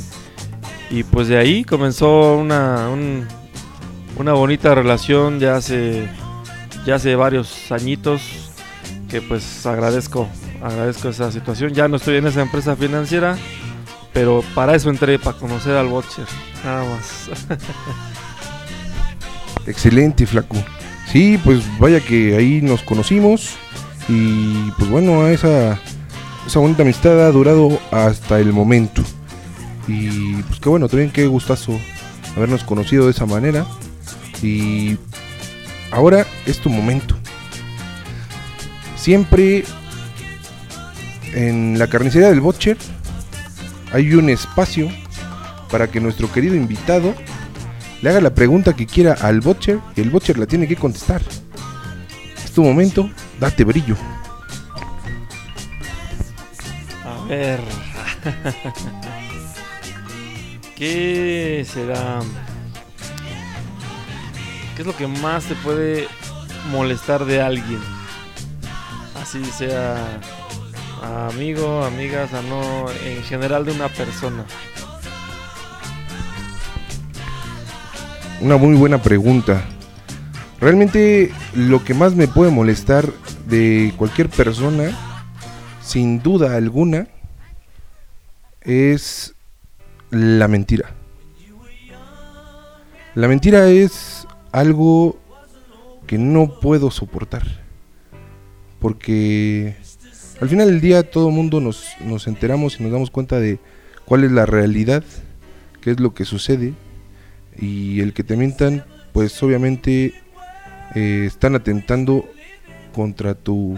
[0.90, 3.28] y pues de ahí comenzó una, un-
[4.22, 6.08] una bonita relación ya hace
[6.86, 8.22] ya hace varios añitos
[9.10, 10.30] que pues agradezco
[10.62, 11.74] agradezco esa situación.
[11.74, 13.36] Ya no estoy en esa empresa financiera,
[14.14, 16.26] pero para eso entré para conocer al Butcher,
[16.64, 17.32] nada más.
[19.66, 20.56] Excelente, flaco.
[21.12, 23.56] Sí, pues vaya que ahí nos conocimos
[24.08, 25.80] y pues bueno, esa,
[26.46, 29.02] esa bonita amistad ha durado hasta el momento.
[29.88, 31.80] Y pues qué bueno, también qué gustazo
[32.38, 33.66] habernos conocido de esa manera.
[34.42, 34.98] Y
[35.92, 37.16] ahora es tu momento.
[38.96, 39.64] Siempre
[41.34, 42.78] en la carnicería del Butcher
[43.94, 44.90] hay un espacio
[45.70, 47.16] para que nuestro querido invitado
[48.02, 51.22] le haga la pregunta que quiera al Butcher y el Butcher la tiene que contestar.
[52.44, 53.96] Es tu momento, date brillo.
[57.06, 57.60] A ver.
[60.76, 62.22] ¿Qué será?
[64.82, 66.08] ¿Qué es lo que más te puede
[66.72, 67.80] molestar de alguien?
[69.22, 70.20] Así sea
[71.30, 74.44] amigo, amigas, o no, en general de una persona.
[78.40, 79.62] Una muy buena pregunta.
[80.60, 83.06] Realmente lo que más me puede molestar
[83.46, 84.90] de cualquier persona,
[85.84, 87.06] sin duda alguna,
[88.62, 89.36] es
[90.10, 90.90] la mentira.
[93.14, 94.11] La mentira es
[94.52, 95.18] algo
[96.08, 97.44] que no puedo soportar.
[98.80, 99.76] Porque
[100.42, 103.60] al final del día todo el mundo nos, nos enteramos y nos damos cuenta de
[104.06, 105.04] cuál es la realidad,
[105.82, 106.74] qué es lo que sucede.
[107.58, 110.14] Y el que te mientan, pues obviamente
[110.96, 112.28] eh, están atentando
[112.94, 113.78] contra tu,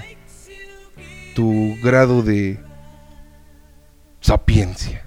[1.35, 2.59] tu grado de
[4.21, 5.03] sapiencia.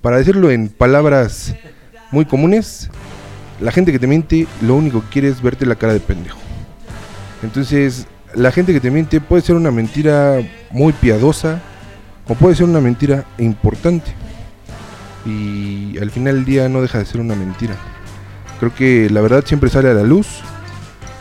[0.00, 1.54] Para decirlo en palabras
[2.10, 2.90] muy comunes,
[3.60, 6.38] la gente que te miente lo único que quiere es verte la cara de pendejo.
[7.42, 11.60] Entonces, la gente que te miente puede ser una mentira muy piadosa
[12.28, 14.12] o puede ser una mentira importante.
[15.24, 17.74] Y al final del día no deja de ser una mentira.
[18.60, 20.26] Creo que la verdad siempre sale a la luz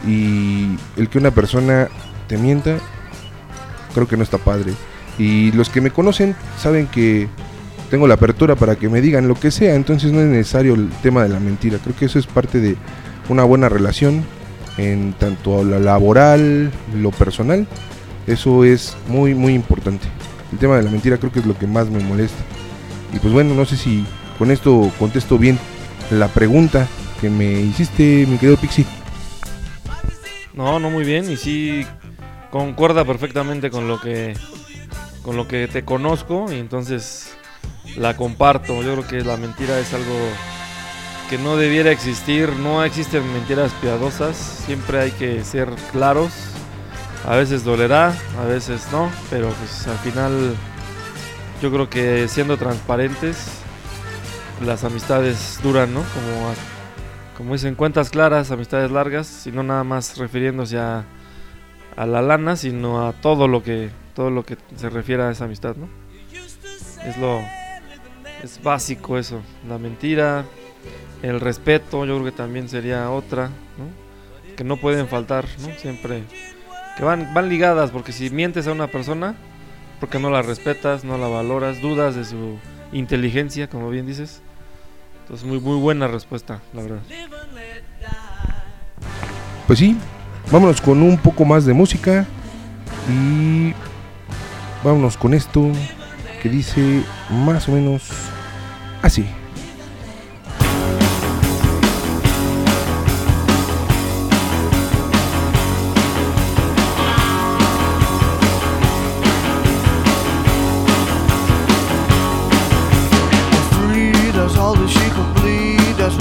[0.05, 1.87] y el que una persona
[2.27, 2.77] te mienta,
[3.93, 4.73] creo que no está padre.
[5.17, 7.27] Y los que me conocen saben que
[7.89, 10.89] tengo la apertura para que me digan lo que sea, entonces no es necesario el
[11.01, 11.79] tema de la mentira.
[11.83, 12.75] Creo que eso es parte de
[13.29, 14.23] una buena relación
[14.77, 17.67] en tanto lo laboral, lo personal.
[18.27, 20.07] Eso es muy, muy importante.
[20.51, 22.43] El tema de la mentira creo que es lo que más me molesta.
[23.13, 24.05] Y pues bueno, no sé si
[24.37, 25.57] con esto contesto bien
[26.11, 26.87] la pregunta
[27.21, 28.85] que me hiciste, mi querido Pixie.
[30.53, 31.85] No, no muy bien y sí
[32.51, 34.33] concuerda perfectamente con lo que
[35.21, 37.36] con lo que te conozco entonces
[37.95, 38.81] la comparto.
[38.83, 40.15] Yo creo que la mentira es algo
[41.29, 46.31] que no debiera existir, no existen mentiras piadosas, siempre hay que ser claros.
[47.25, 50.55] A veces dolerá, a veces no, pero pues al final
[51.61, 53.49] yo creo que siendo transparentes
[54.65, 56.01] las amistades duran, ¿no?
[56.01, 56.53] Como
[57.37, 61.05] como dicen, cuentas claras, amistades largas, y no nada más refiriéndose a,
[61.95, 65.45] a la lana, sino a todo lo que todo lo que se refiere a esa
[65.45, 65.87] amistad, ¿no?
[67.05, 67.41] Es lo
[68.43, 70.45] es básico eso, la mentira,
[71.21, 74.55] el respeto, yo creo que también sería otra, ¿no?
[74.55, 75.69] Que no pueden faltar, ¿no?
[75.77, 76.23] Siempre
[76.97, 79.35] que van van ligadas porque si mientes a una persona
[79.99, 82.57] porque no la respetas, no la valoras, dudas de su
[82.91, 84.41] inteligencia, como bien dices.
[85.21, 86.99] Entonces muy muy buena respuesta, la verdad.
[89.65, 89.97] Pues sí,
[90.51, 92.25] vámonos con un poco más de música
[93.09, 93.73] y
[94.83, 95.71] vámonos con esto
[96.41, 98.03] que dice más o menos
[99.01, 99.25] así.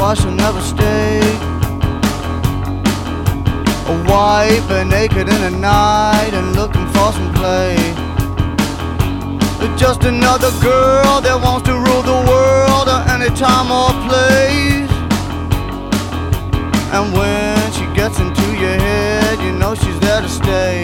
[0.07, 1.19] why she'll never stay.
[3.89, 8.06] A wife and naked in the night and looking for some play.
[9.77, 14.91] Just another girl that wants to rule the world at any time or place.
[16.97, 20.81] And when she gets into your head, you know she's there to stay.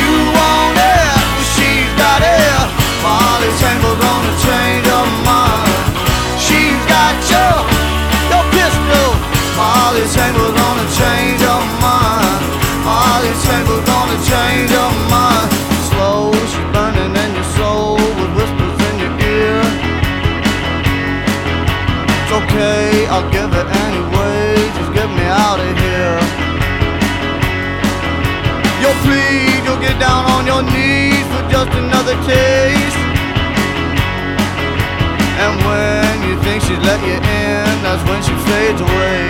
[0.00, 1.16] You want it,
[1.54, 2.66] she's got it.
[3.04, 5.76] Molly's tangled on a chain of mine.
[6.40, 7.54] She's got your,
[8.32, 9.08] your pistol.
[9.60, 10.59] Molly's tangled
[32.10, 32.96] the taste.
[35.38, 39.29] And when you think she'd let you in, that's when she fades away.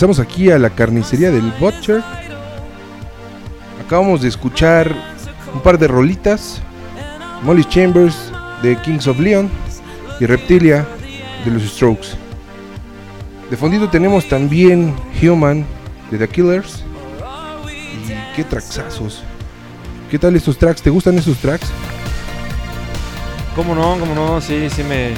[0.00, 2.02] Regresamos aquí a la carnicería del Butcher.
[3.84, 4.90] Acabamos de escuchar
[5.52, 6.62] un par de rolitas.
[7.42, 8.32] Molly Chambers
[8.62, 9.50] de Kings of Leon
[10.18, 10.86] y Reptilia
[11.44, 12.16] de los Strokes.
[13.50, 15.66] De fondito tenemos también Human
[16.10, 16.82] de The Killers.
[17.66, 19.22] Y qué traxazos.
[20.10, 20.80] ¿Qué tal estos tracks?
[20.80, 21.68] ¿Te gustan estos tracks?
[23.54, 23.98] ¿Cómo no?
[24.00, 24.40] ¿Cómo no?
[24.40, 25.12] Sí, sí me,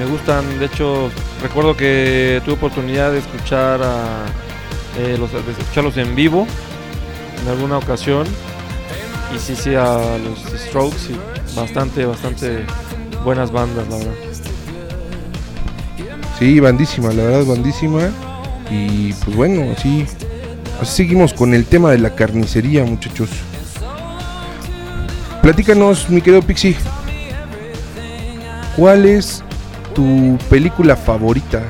[0.00, 0.58] me gustan.
[0.58, 1.10] De hecho,
[1.42, 4.24] recuerdo que tuve oportunidad de escuchar a,
[4.98, 6.46] eh, los, de escucharlos en vivo
[7.42, 8.26] en alguna ocasión.
[9.34, 11.10] Y sí, sí, a los Strokes.
[11.10, 12.64] y bastante, bastante
[13.24, 14.14] buenas bandas, la verdad.
[16.38, 18.08] Sí, bandísima, la verdad, bandísima.
[18.70, 20.06] Y pues bueno, así,
[20.80, 23.28] así seguimos con el tema de la carnicería, muchachos.
[25.42, 26.76] Platícanos, mi querido Pixie.
[28.76, 29.44] ¿Cuál es
[30.00, 31.62] tu película favorita?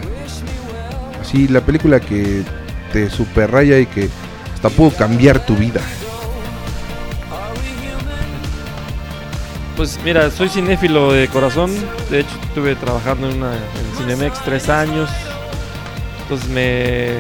[1.20, 2.44] Así, la película que
[2.93, 4.09] te super raya y que
[4.55, 5.81] hasta pudo cambiar tu vida.
[9.77, 11.73] Pues mira, soy cinéfilo de corazón.
[12.09, 15.11] De hecho, estuve trabajando en, una, en Cinemex tres años.
[16.23, 17.15] Entonces me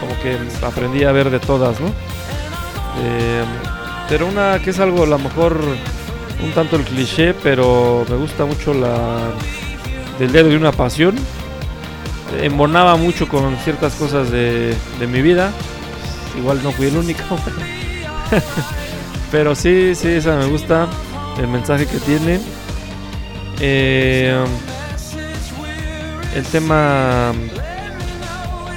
[0.00, 0.36] como que
[0.66, 1.86] aprendí a ver de todas, ¿no?
[1.86, 3.44] Eh,
[4.08, 5.60] pero una que es algo a lo mejor
[6.42, 9.30] un tanto el cliché, pero me gusta mucho la
[10.18, 11.14] del dedo de una pasión.
[12.42, 14.76] Embonaba mucho con ciertas cosas de,
[15.08, 15.52] mi vida.
[16.38, 17.22] Igual no fui el único.
[19.30, 20.86] pero sí, sí, esa me gusta.
[21.38, 22.40] El mensaje que tiene.
[23.60, 24.44] Eh,
[26.34, 27.32] el tema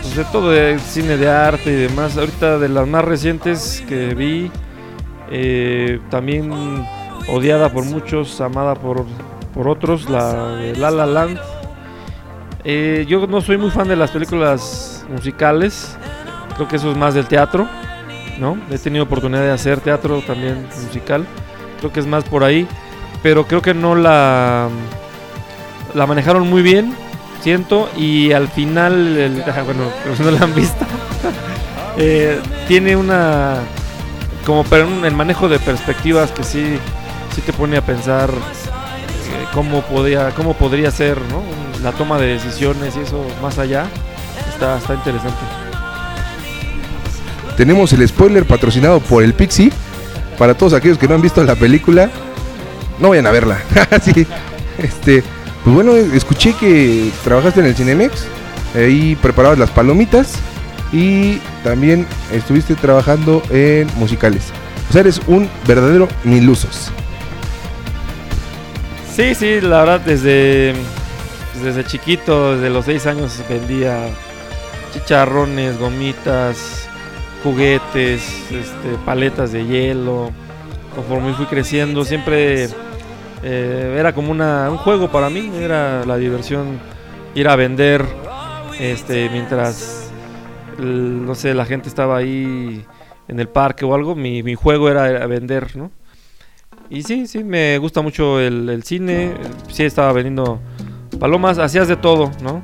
[0.01, 2.17] pues, de todo de cine de arte y demás.
[2.17, 4.51] Ahorita de las más recientes que vi.
[5.31, 6.51] eh, también
[7.31, 9.05] odiada por muchos, amada por,
[9.53, 11.39] por otros, la de La La Land.
[12.63, 15.97] Eh, yo no soy muy fan de las películas musicales,
[16.55, 17.67] creo que eso es más del teatro,
[18.37, 18.57] ¿no?
[18.69, 21.25] He tenido oportunidad de hacer teatro también musical,
[21.79, 22.67] creo que es más por ahí,
[23.23, 24.67] pero creo que no la,
[25.93, 26.93] la manejaron muy bien,
[27.41, 30.85] siento, y al final, el- bueno, pero si no la han visto,
[31.97, 33.55] eh, tiene una
[34.45, 34.65] como
[35.05, 36.77] el manejo de perspectivas que sí,
[37.35, 38.29] sí te pone a pensar
[39.53, 41.41] cómo podría, cómo podría ser, ¿no?
[41.83, 43.87] La toma de decisiones y eso más allá
[44.53, 45.39] está, está interesante.
[47.57, 49.71] Tenemos el spoiler patrocinado por el Pixie.
[50.37, 52.09] Para todos aquellos que no han visto la película,
[52.99, 53.59] no vayan a verla.
[54.01, 54.25] Sí,
[54.77, 55.23] este,
[55.63, 58.25] pues bueno, escuché que trabajaste en el Cinemex.
[58.75, 60.35] Ahí preparabas las palomitas.
[60.91, 64.45] Y también estuviste trabajando en musicales.
[64.89, 66.91] O sea, eres un verdadero milusos.
[69.19, 70.73] Sí, sí, la verdad desde,
[71.61, 74.07] desde chiquito, desde los 6 años vendía
[74.93, 76.87] chicharrones, gomitas,
[77.43, 80.31] juguetes, este, paletas de hielo.
[80.95, 82.69] Conforme fui creciendo, siempre
[83.43, 86.79] eh, era como una, un juego para mí, era la diversión
[87.35, 88.05] ir a vender
[88.79, 90.09] este, mientras,
[90.77, 92.85] no sé, la gente estaba ahí
[93.27, 95.91] en el parque o algo, mi, mi juego era vender, ¿no?
[96.89, 99.33] Y sí, sí, me gusta mucho el, el cine.
[99.71, 100.59] Sí, estaba vendiendo
[101.19, 101.59] palomas.
[101.59, 102.63] Hacías de todo, ¿no?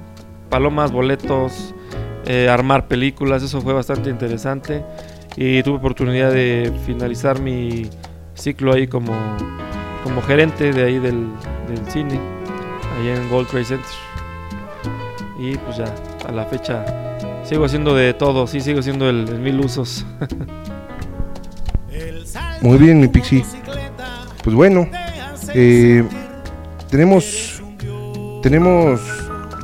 [0.50, 1.76] Palomas, boletos,
[2.26, 3.44] eh, armar películas.
[3.44, 4.84] Eso fue bastante interesante.
[5.38, 7.90] Y tuve oportunidad de finalizar mi
[8.34, 9.14] ciclo ahí como,
[10.04, 11.28] como gerente de ahí del,
[11.68, 12.20] del cine.
[12.98, 13.86] Ahí en Gold Trade Center.
[15.40, 15.94] Y pues ya,
[16.28, 16.84] a la fecha
[17.44, 18.48] sigo haciendo de todo.
[18.48, 20.06] Sí, sigo siendo el, el mil usos.
[22.62, 23.44] Muy bien, mi Pixie.
[24.46, 24.88] Pues bueno,
[25.56, 26.08] eh,
[26.92, 27.64] tenemos,
[28.44, 29.02] tenemos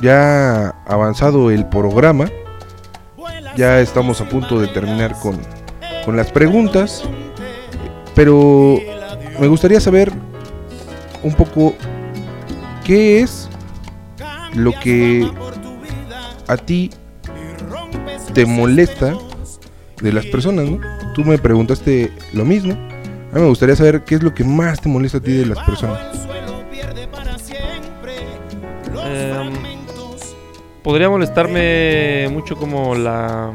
[0.02, 2.28] ya avanzado el programa.
[3.56, 5.40] Ya estamos a punto de terminar con,
[6.04, 7.04] con las preguntas.
[8.16, 8.80] Pero
[9.40, 10.12] me gustaría saber
[11.22, 11.76] un poco
[12.84, 13.50] qué es
[14.56, 15.30] lo que
[16.48, 16.90] a ti
[18.34, 19.14] te molesta
[20.02, 20.80] de las personas, ¿no?
[21.14, 22.91] Tú me preguntaste lo mismo.
[23.32, 25.46] A mí me gustaría saber qué es lo que más te molesta a ti de
[25.46, 26.28] las personas.
[29.06, 29.54] Em,
[30.84, 33.54] podría molestarme mucho como la...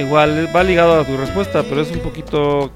[0.00, 2.72] Igual va ligado a tu respuesta, pero es un poquito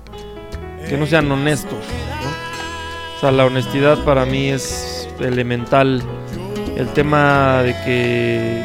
[0.86, 1.73] que no sean honestos.
[1.73, 3.16] ¿no?
[3.16, 6.03] O sea, la honestidad para mí es elemental.
[6.77, 8.62] El tema de que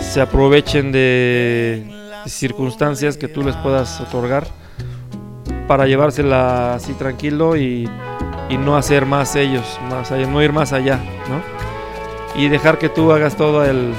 [0.00, 1.92] se aprovechen de
[2.24, 4.46] circunstancias que tú les puedas otorgar
[5.66, 7.88] para llevársela así tranquilo y,
[8.48, 12.40] y no hacer más ellos, más allá, no ir más allá, ¿no?
[12.40, 13.92] Y dejar que tú hagas todo el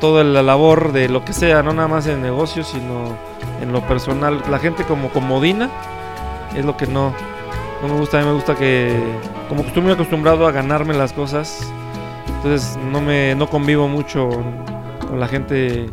[0.00, 3.16] toda la labor de lo que sea, no nada más en negocios, sino
[3.60, 4.42] en lo personal.
[4.50, 5.70] La gente como comodina
[6.56, 7.12] es lo que no,
[7.82, 8.18] no me gusta.
[8.18, 8.96] A mí me gusta que,
[9.48, 11.60] como estoy muy acostumbrado a ganarme las cosas,
[12.26, 14.28] entonces no me no convivo mucho
[15.08, 15.88] con la gente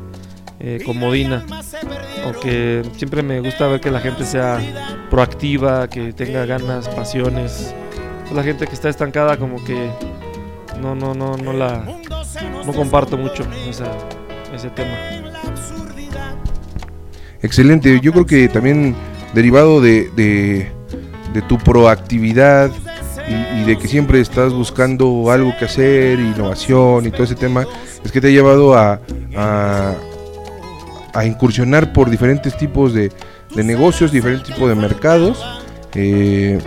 [0.65, 1.45] eh, comodina.
[2.25, 4.59] Aunque siempre me gusta ver que la gente sea
[5.11, 7.73] proactiva, que tenga ganas, pasiones.
[8.33, 9.89] La gente que está estancada como que
[10.81, 11.85] no, no, no, no la
[12.65, 13.95] no comparto mucho esa-
[14.53, 14.97] ese tema.
[17.41, 18.95] Excelente, yo creo que también
[19.33, 20.71] derivado de, de-
[21.49, 22.71] tu proactividad
[23.27, 27.65] y, y de que siempre estás buscando algo que hacer, innovación y todo ese tema,
[28.03, 29.01] es que te ha llevado a,
[29.35, 29.93] a,
[31.15, 33.11] a incursionar por diferentes tipos de,
[33.55, 35.43] de negocios, diferentes tipos de mercados.
[35.93, 36.59] eh,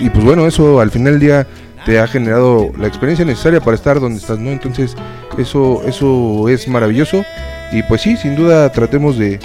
[0.00, 1.46] y, pues bueno, eso al final del día
[1.84, 4.50] te ha generado la experiencia necesaria para estar donde estás, ¿no?
[4.50, 4.96] Entonces,
[5.38, 7.24] eso, eso es maravilloso.
[7.72, 9.38] Y pues sí, sin duda tratemos de,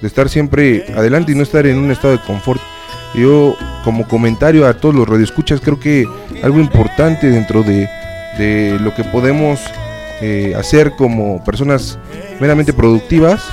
[0.00, 2.60] de estar siempre adelante y no estar en un estado de confort.
[3.14, 6.06] Yo, como comentario a todos los radioescuchas, creo que
[6.42, 7.88] algo importante dentro de,
[8.38, 9.60] de lo que podemos
[10.20, 11.98] eh, hacer como personas
[12.40, 13.44] meramente productivas,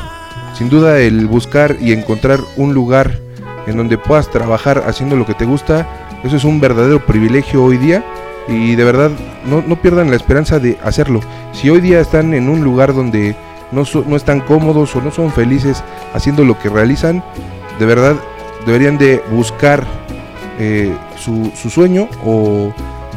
[0.61, 3.17] sin duda el buscar y encontrar un lugar
[3.65, 5.88] en donde puedas trabajar haciendo lo que te gusta,
[6.23, 8.05] eso es un verdadero privilegio hoy día
[8.47, 9.09] y de verdad
[9.43, 11.21] no, no pierdan la esperanza de hacerlo.
[11.51, 13.35] Si hoy día están en un lugar donde
[13.71, 15.83] no, no están cómodos o no son felices
[16.13, 17.23] haciendo lo que realizan,
[17.79, 18.17] de verdad
[18.67, 19.83] deberían de buscar
[20.59, 22.71] eh, su, su sueño o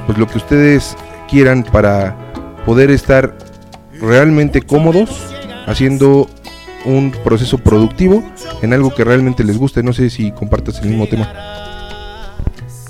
[0.06, 0.96] pues lo que ustedes
[1.28, 2.16] quieran para
[2.64, 3.36] poder estar
[4.00, 5.34] realmente cómodos
[5.66, 6.26] haciendo
[6.84, 8.22] un proceso productivo
[8.62, 9.82] en algo que realmente les guste.
[9.82, 11.32] No sé si compartas el mismo tema.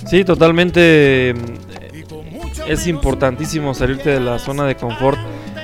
[0.06, 1.34] Sí, totalmente.
[1.34, 5.18] mm, Es importantísimo salirte de la zona de confort.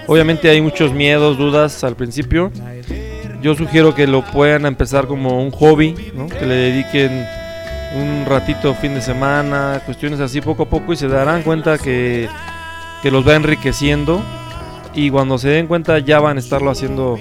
[0.06, 2.50] Obviamente hay muchos miedos, dudas al principio.
[3.42, 5.94] Yo sugiero que lo puedan empezar como un hobby,
[6.38, 7.24] que le dediquen
[7.96, 12.28] un ratito fin de semana, cuestiones así poco a poco y se darán cuenta que,
[13.02, 14.22] que los va enriqueciendo
[14.94, 17.18] y cuando se den cuenta ya van a estarlo haciendo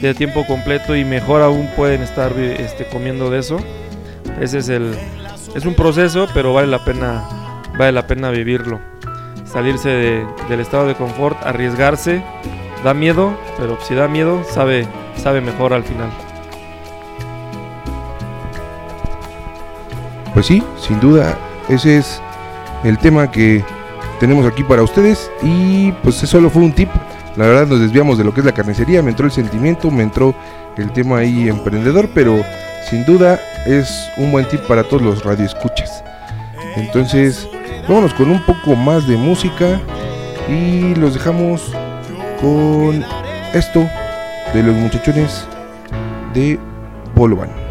[0.00, 3.58] de tiempo completo y mejor aún pueden estar este, comiendo de eso.
[4.40, 4.94] Ese es el
[5.54, 7.22] es un proceso, pero vale la pena
[7.78, 8.80] vale la pena vivirlo.
[9.44, 12.22] Salirse de- del estado de confort, arriesgarse,
[12.82, 16.10] da miedo, pero si da miedo, sabe sabe mejor al final.
[20.32, 21.38] Pues sí, sin duda,
[21.68, 22.20] ese es
[22.82, 23.64] el tema que
[24.18, 26.88] tenemos aquí para ustedes y pues eso solo fue un tip.
[27.36, 30.04] La verdad nos desviamos de lo que es la carnicería, me entró el sentimiento, me
[30.04, 30.34] entró
[30.76, 32.44] el tema ahí emprendedor, pero
[32.88, 36.04] sin duda es un buen tip para todos los radioescuchas.
[36.76, 37.48] Entonces,
[37.88, 39.80] vámonos con un poco más de música
[40.48, 41.72] y los dejamos
[42.40, 43.04] con
[43.52, 43.88] esto
[44.52, 45.46] de los muchachones
[46.34, 46.58] de
[47.14, 47.63] Bolovan.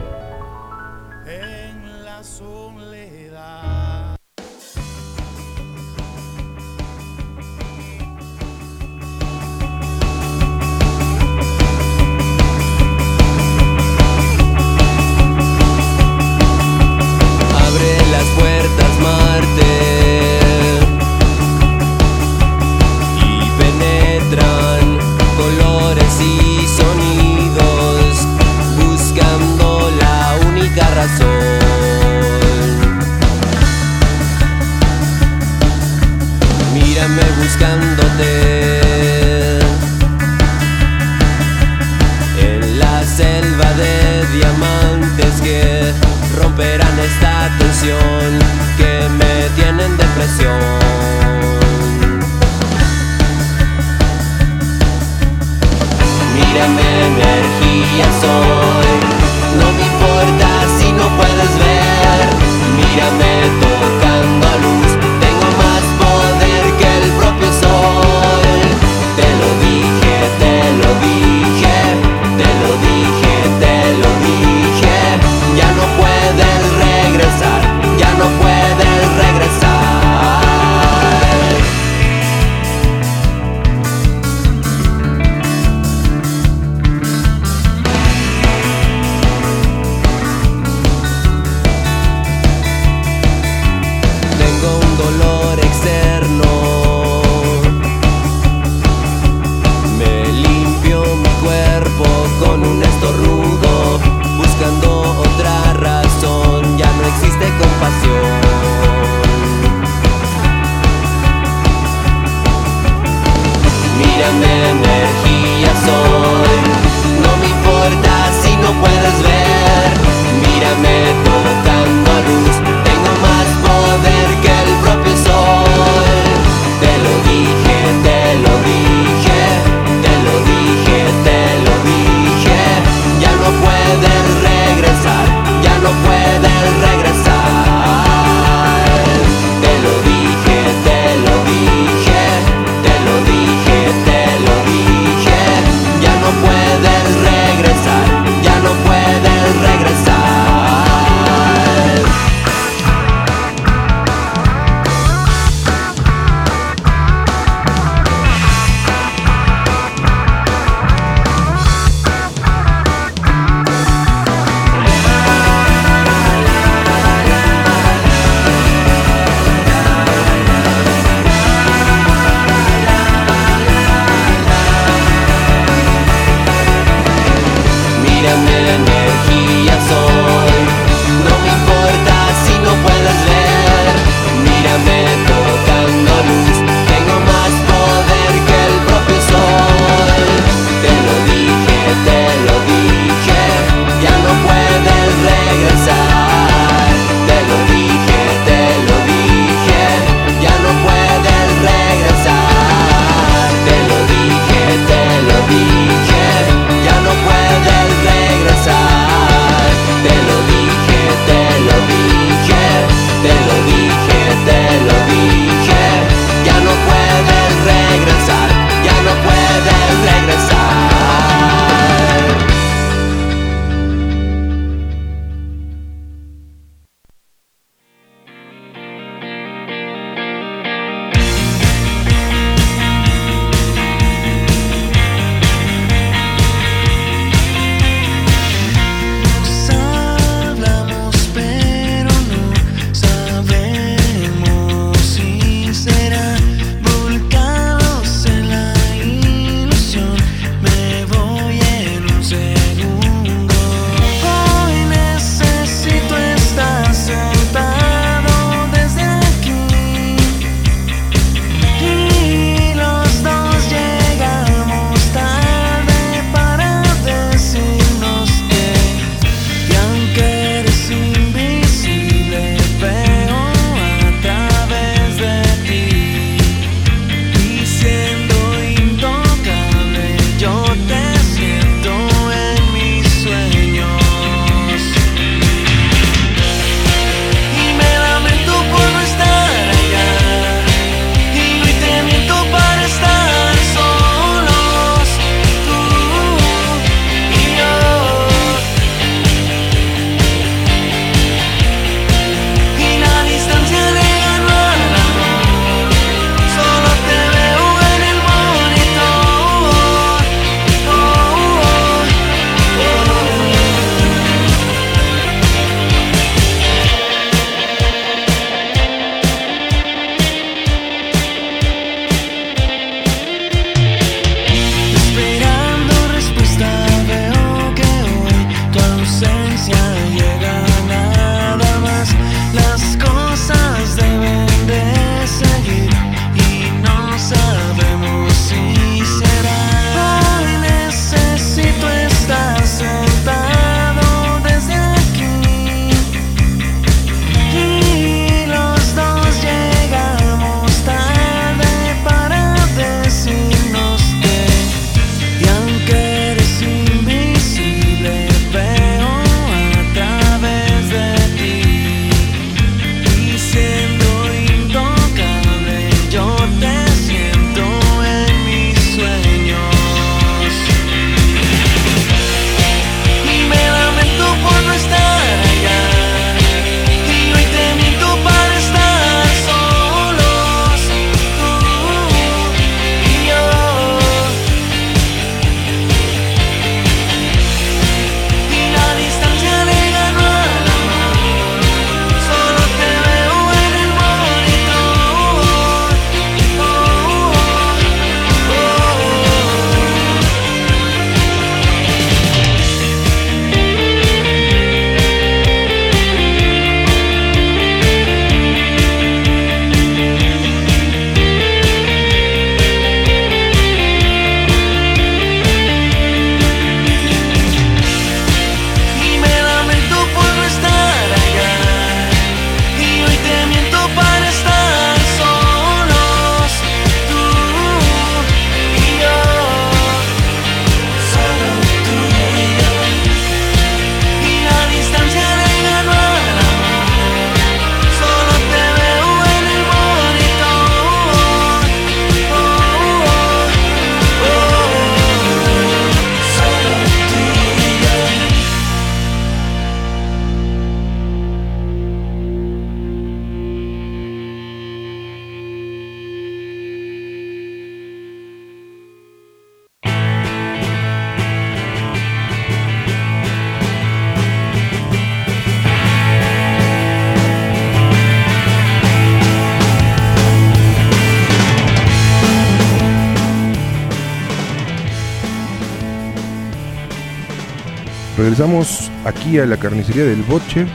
[479.06, 480.68] Aquí a la carnicería del Butcher.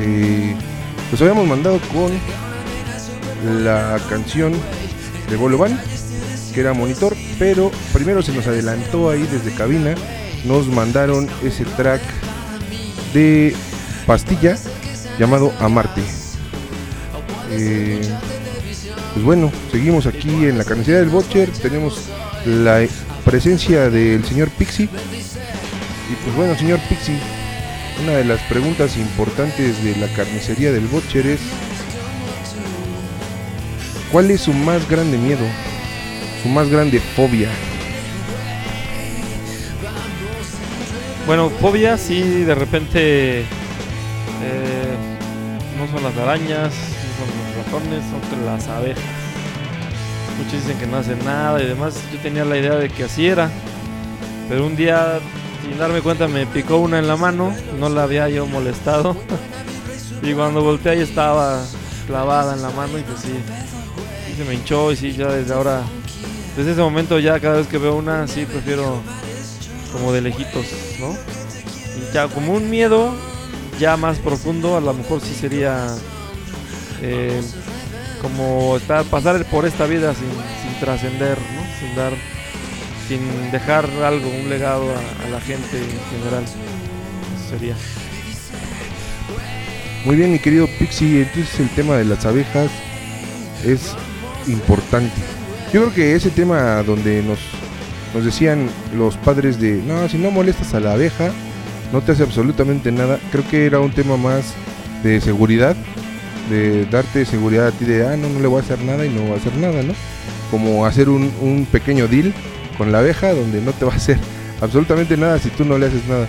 [0.00, 0.54] Eh,
[1.20, 2.12] habíamos mandado con
[3.64, 4.52] la canción
[5.30, 5.80] de Bolovan,
[6.52, 9.94] que era monitor, pero primero se nos adelantó ahí desde cabina.
[10.44, 12.00] Nos mandaron ese track
[13.12, 13.54] de
[14.06, 14.56] pastilla
[15.18, 16.02] llamado Amarte.
[17.50, 18.00] Eh,
[19.14, 21.50] pues bueno, seguimos aquí en la carnicería del Butcher.
[21.50, 22.08] Tenemos
[22.44, 22.86] la
[23.24, 24.47] presencia del señor.
[26.10, 27.18] Y pues bueno, señor Pixie,
[28.02, 31.40] una de las preguntas importantes de la carnicería del Butcher es
[34.10, 35.44] ¿Cuál es su más grande miedo?
[36.42, 37.50] Su más grande fobia.
[41.26, 43.44] Bueno, fobia sí, de repente eh,
[45.76, 49.04] no son las arañas, no son los ratones, son las abejas.
[50.38, 52.00] Muchos dicen que no hacen nada y demás.
[52.10, 53.50] Yo tenía la idea de que así era.
[54.48, 55.18] Pero un día,
[55.62, 57.54] sin darme cuenta, me picó una en la mano.
[57.78, 59.16] No la había yo molestado.
[60.22, 61.64] y cuando volteé ahí estaba
[62.06, 63.34] clavada en la mano y pues sí,
[64.26, 65.82] sí se me hinchó y sí, ya desde ahora,
[66.56, 69.02] desde ese momento ya cada vez que veo una, sí prefiero
[69.92, 70.66] como de lejitos,
[71.00, 71.12] ¿no?
[71.12, 73.14] Y ya como un miedo
[73.78, 75.86] ya más profundo, a lo mejor sí sería
[77.02, 77.40] eh,
[78.22, 81.78] como estar, pasar por esta vida sin trascender, ¿no?
[81.78, 82.12] Sin dar,
[83.08, 86.44] sin dejar algo, un legado a, la gente en general.
[87.48, 87.74] Sería.
[90.04, 92.70] Muy bien, mi querido Pixie, entonces el tema de las abejas
[93.64, 93.94] es
[94.46, 95.14] importante.
[95.72, 97.38] Yo creo que ese tema donde nos,
[98.14, 101.30] nos decían los padres de, no, si no molestas a la abeja,
[101.92, 104.52] no te hace absolutamente nada, creo que era un tema más
[105.02, 105.76] de seguridad,
[106.50, 109.10] de darte seguridad a ti de, ah, no, no le voy a hacer nada y
[109.10, 109.94] no voy a hacer nada, ¿no?
[110.50, 112.32] Como hacer un pequeño deal
[112.78, 114.16] con la abeja donde no te va a hacer
[114.60, 116.26] absolutamente nada si tú no le haces nada.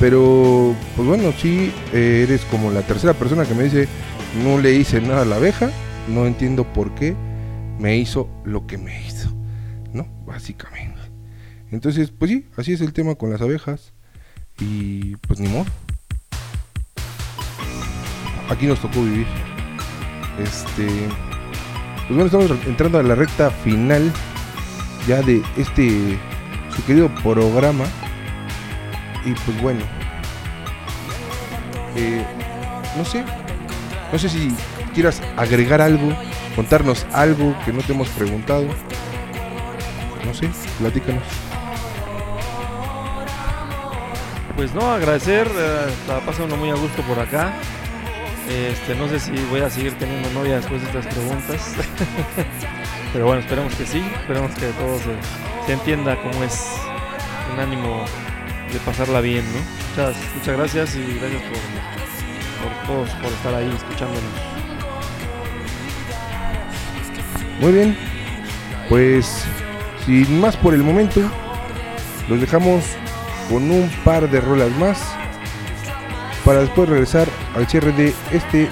[0.00, 3.86] Pero, pues bueno, sí, eh, eres como la tercera persona que me dice,
[4.42, 5.70] no le hice nada a la abeja,
[6.08, 7.14] no entiendo por qué
[7.78, 9.28] me hizo lo que me hizo,
[9.92, 10.08] ¿no?
[10.26, 10.90] Básicamente.
[11.70, 13.92] Entonces, pues sí, así es el tema con las abejas.
[14.58, 15.66] Y pues ni modo.
[18.48, 19.26] Aquí nos tocó vivir.
[20.38, 20.86] Este.
[22.08, 24.12] Pues bueno, estamos entrando a la recta final
[25.06, 26.18] ya de este
[26.74, 27.84] su querido programa.
[29.24, 29.80] Y pues bueno.
[31.96, 32.24] eh,
[32.96, 33.24] no sé.
[34.12, 34.52] No sé si
[34.94, 36.12] quieras agregar algo,
[36.56, 38.66] contarnos algo que no te hemos preguntado.
[40.24, 40.48] No sé,
[40.78, 41.22] platícanos.
[44.56, 47.54] Pues no, agradecer, eh, está pasando muy a gusto por acá.
[48.48, 51.74] Este, no sé si voy a seguir teniendo novia después de estas preguntas.
[53.12, 56.76] Pero bueno, esperemos que sí, esperemos que todo se, se entienda cómo es
[57.52, 58.04] un ánimo
[58.72, 59.60] de pasarla bien, ¿no?
[59.90, 61.58] Muchas, muchas gracias y gracias por,
[62.62, 64.50] por todos por estar ahí escuchándonos.
[67.60, 67.96] Muy bien.
[68.88, 69.44] Pues
[70.06, 71.20] sin más por el momento,
[72.28, 72.84] los dejamos
[73.48, 75.00] con un par de rolas más
[76.44, 78.68] para después regresar al cierre de este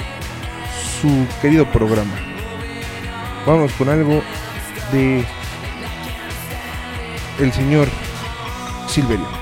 [1.01, 2.28] su querido programa.
[3.47, 4.23] Vamos con algo
[4.93, 5.25] de
[7.39, 7.89] el señor
[8.89, 9.38] Silverio.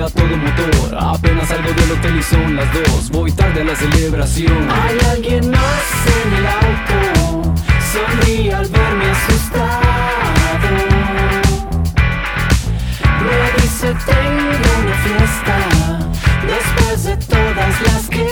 [0.00, 0.96] a todo motor.
[0.98, 3.10] Apenas salgo del hotel y son las dos.
[3.10, 4.70] Voy tarde a la celebración.
[4.70, 7.54] Hay alguien más en el auto.
[7.92, 10.32] Sonríe al verme asustado.
[13.22, 15.56] Me dice tengo una fiesta
[16.46, 18.26] Después de todas las que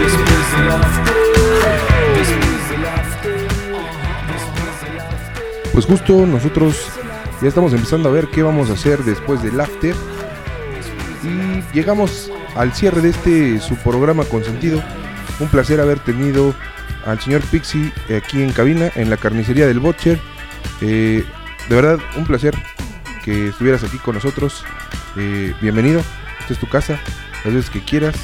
[0.00, 1.13] Después del after.
[5.74, 6.86] Pues justo nosotros
[7.42, 9.92] ya estamos empezando a ver qué vamos a hacer después del after.
[11.24, 14.80] Y llegamos al cierre de este su programa consentido.
[15.40, 16.54] Un placer haber tenido
[17.04, 20.20] al señor Pixie aquí en cabina, en la carnicería del Butcher.
[20.80, 21.24] Eh,
[21.68, 22.54] de verdad, un placer
[23.24, 24.64] que estuvieras aquí con nosotros.
[25.16, 26.02] Eh, bienvenido,
[26.38, 27.00] esta es tu casa,
[27.44, 28.14] las veces que quieras.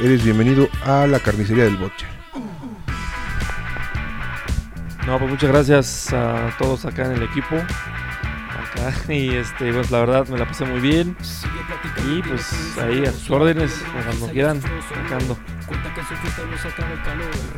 [0.00, 2.21] Eres bienvenido a la carnicería del Butcher.
[5.06, 7.56] No, pues muchas gracias a todos acá en el equipo.
[7.56, 11.16] Acá, y este, pues la verdad me la pasé muy bien.
[12.08, 15.36] Y pues ahí a sus órdenes, cuando quieran, acá ando.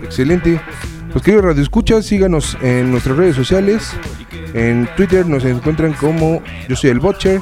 [0.02, 0.60] Excelente.
[1.12, 3.92] Pues queridos Radio Escucha, síganos en nuestras redes sociales.
[4.54, 7.40] En Twitter nos encuentran como Yo soy el Butcher.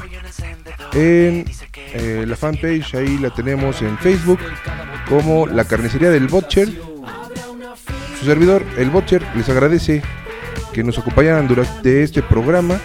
[0.93, 1.45] En
[1.93, 4.39] eh, la fanpage, ahí la tenemos en Facebook,
[5.07, 6.69] como La Carnicería del Butcher.
[8.23, 10.01] Su servidor, el Butcher, les agradece
[10.71, 12.79] que nos acompañaran durante este programa.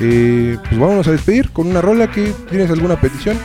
[0.00, 3.36] Eh, pues vámonos a despedir con una rola que tienes alguna petición.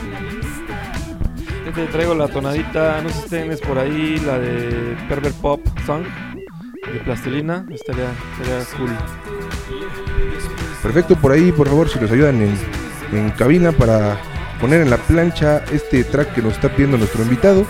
[1.66, 5.60] Yo te traigo la tonadita, no sé si tienes por ahí la de Pervert Pop
[5.84, 6.04] Song
[6.90, 8.08] de Plastilina, estaría,
[8.38, 8.90] estaría cool.
[10.82, 12.56] Perfecto, por ahí, por favor, si nos ayudan en,
[13.12, 14.16] en cabina para
[14.62, 17.66] poner en la plancha este track que nos está pidiendo nuestro invitado.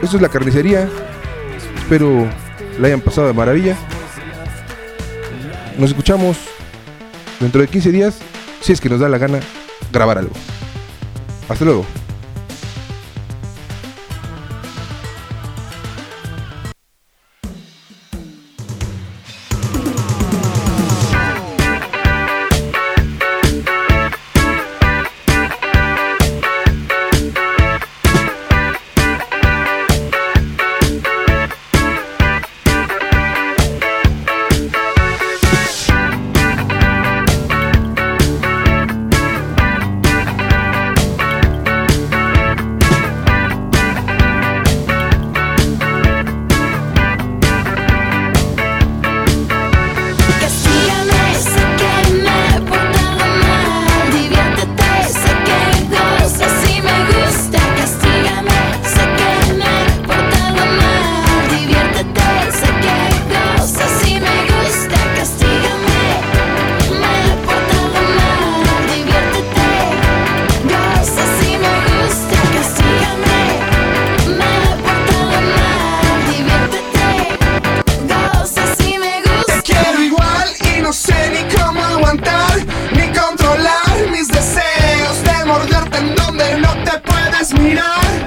[0.00, 0.88] Esto es la carnicería.
[1.88, 2.28] Espero
[2.78, 3.74] la hayan pasado de maravilla.
[5.78, 6.36] Nos escuchamos
[7.40, 8.18] dentro de 15 días,
[8.60, 9.40] si es que nos da la gana
[9.90, 10.34] grabar algo.
[11.48, 11.86] Hasta luego.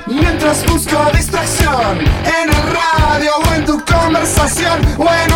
[0.06, 5.31] Mientras busco distracción en el radio o en tu conversación O en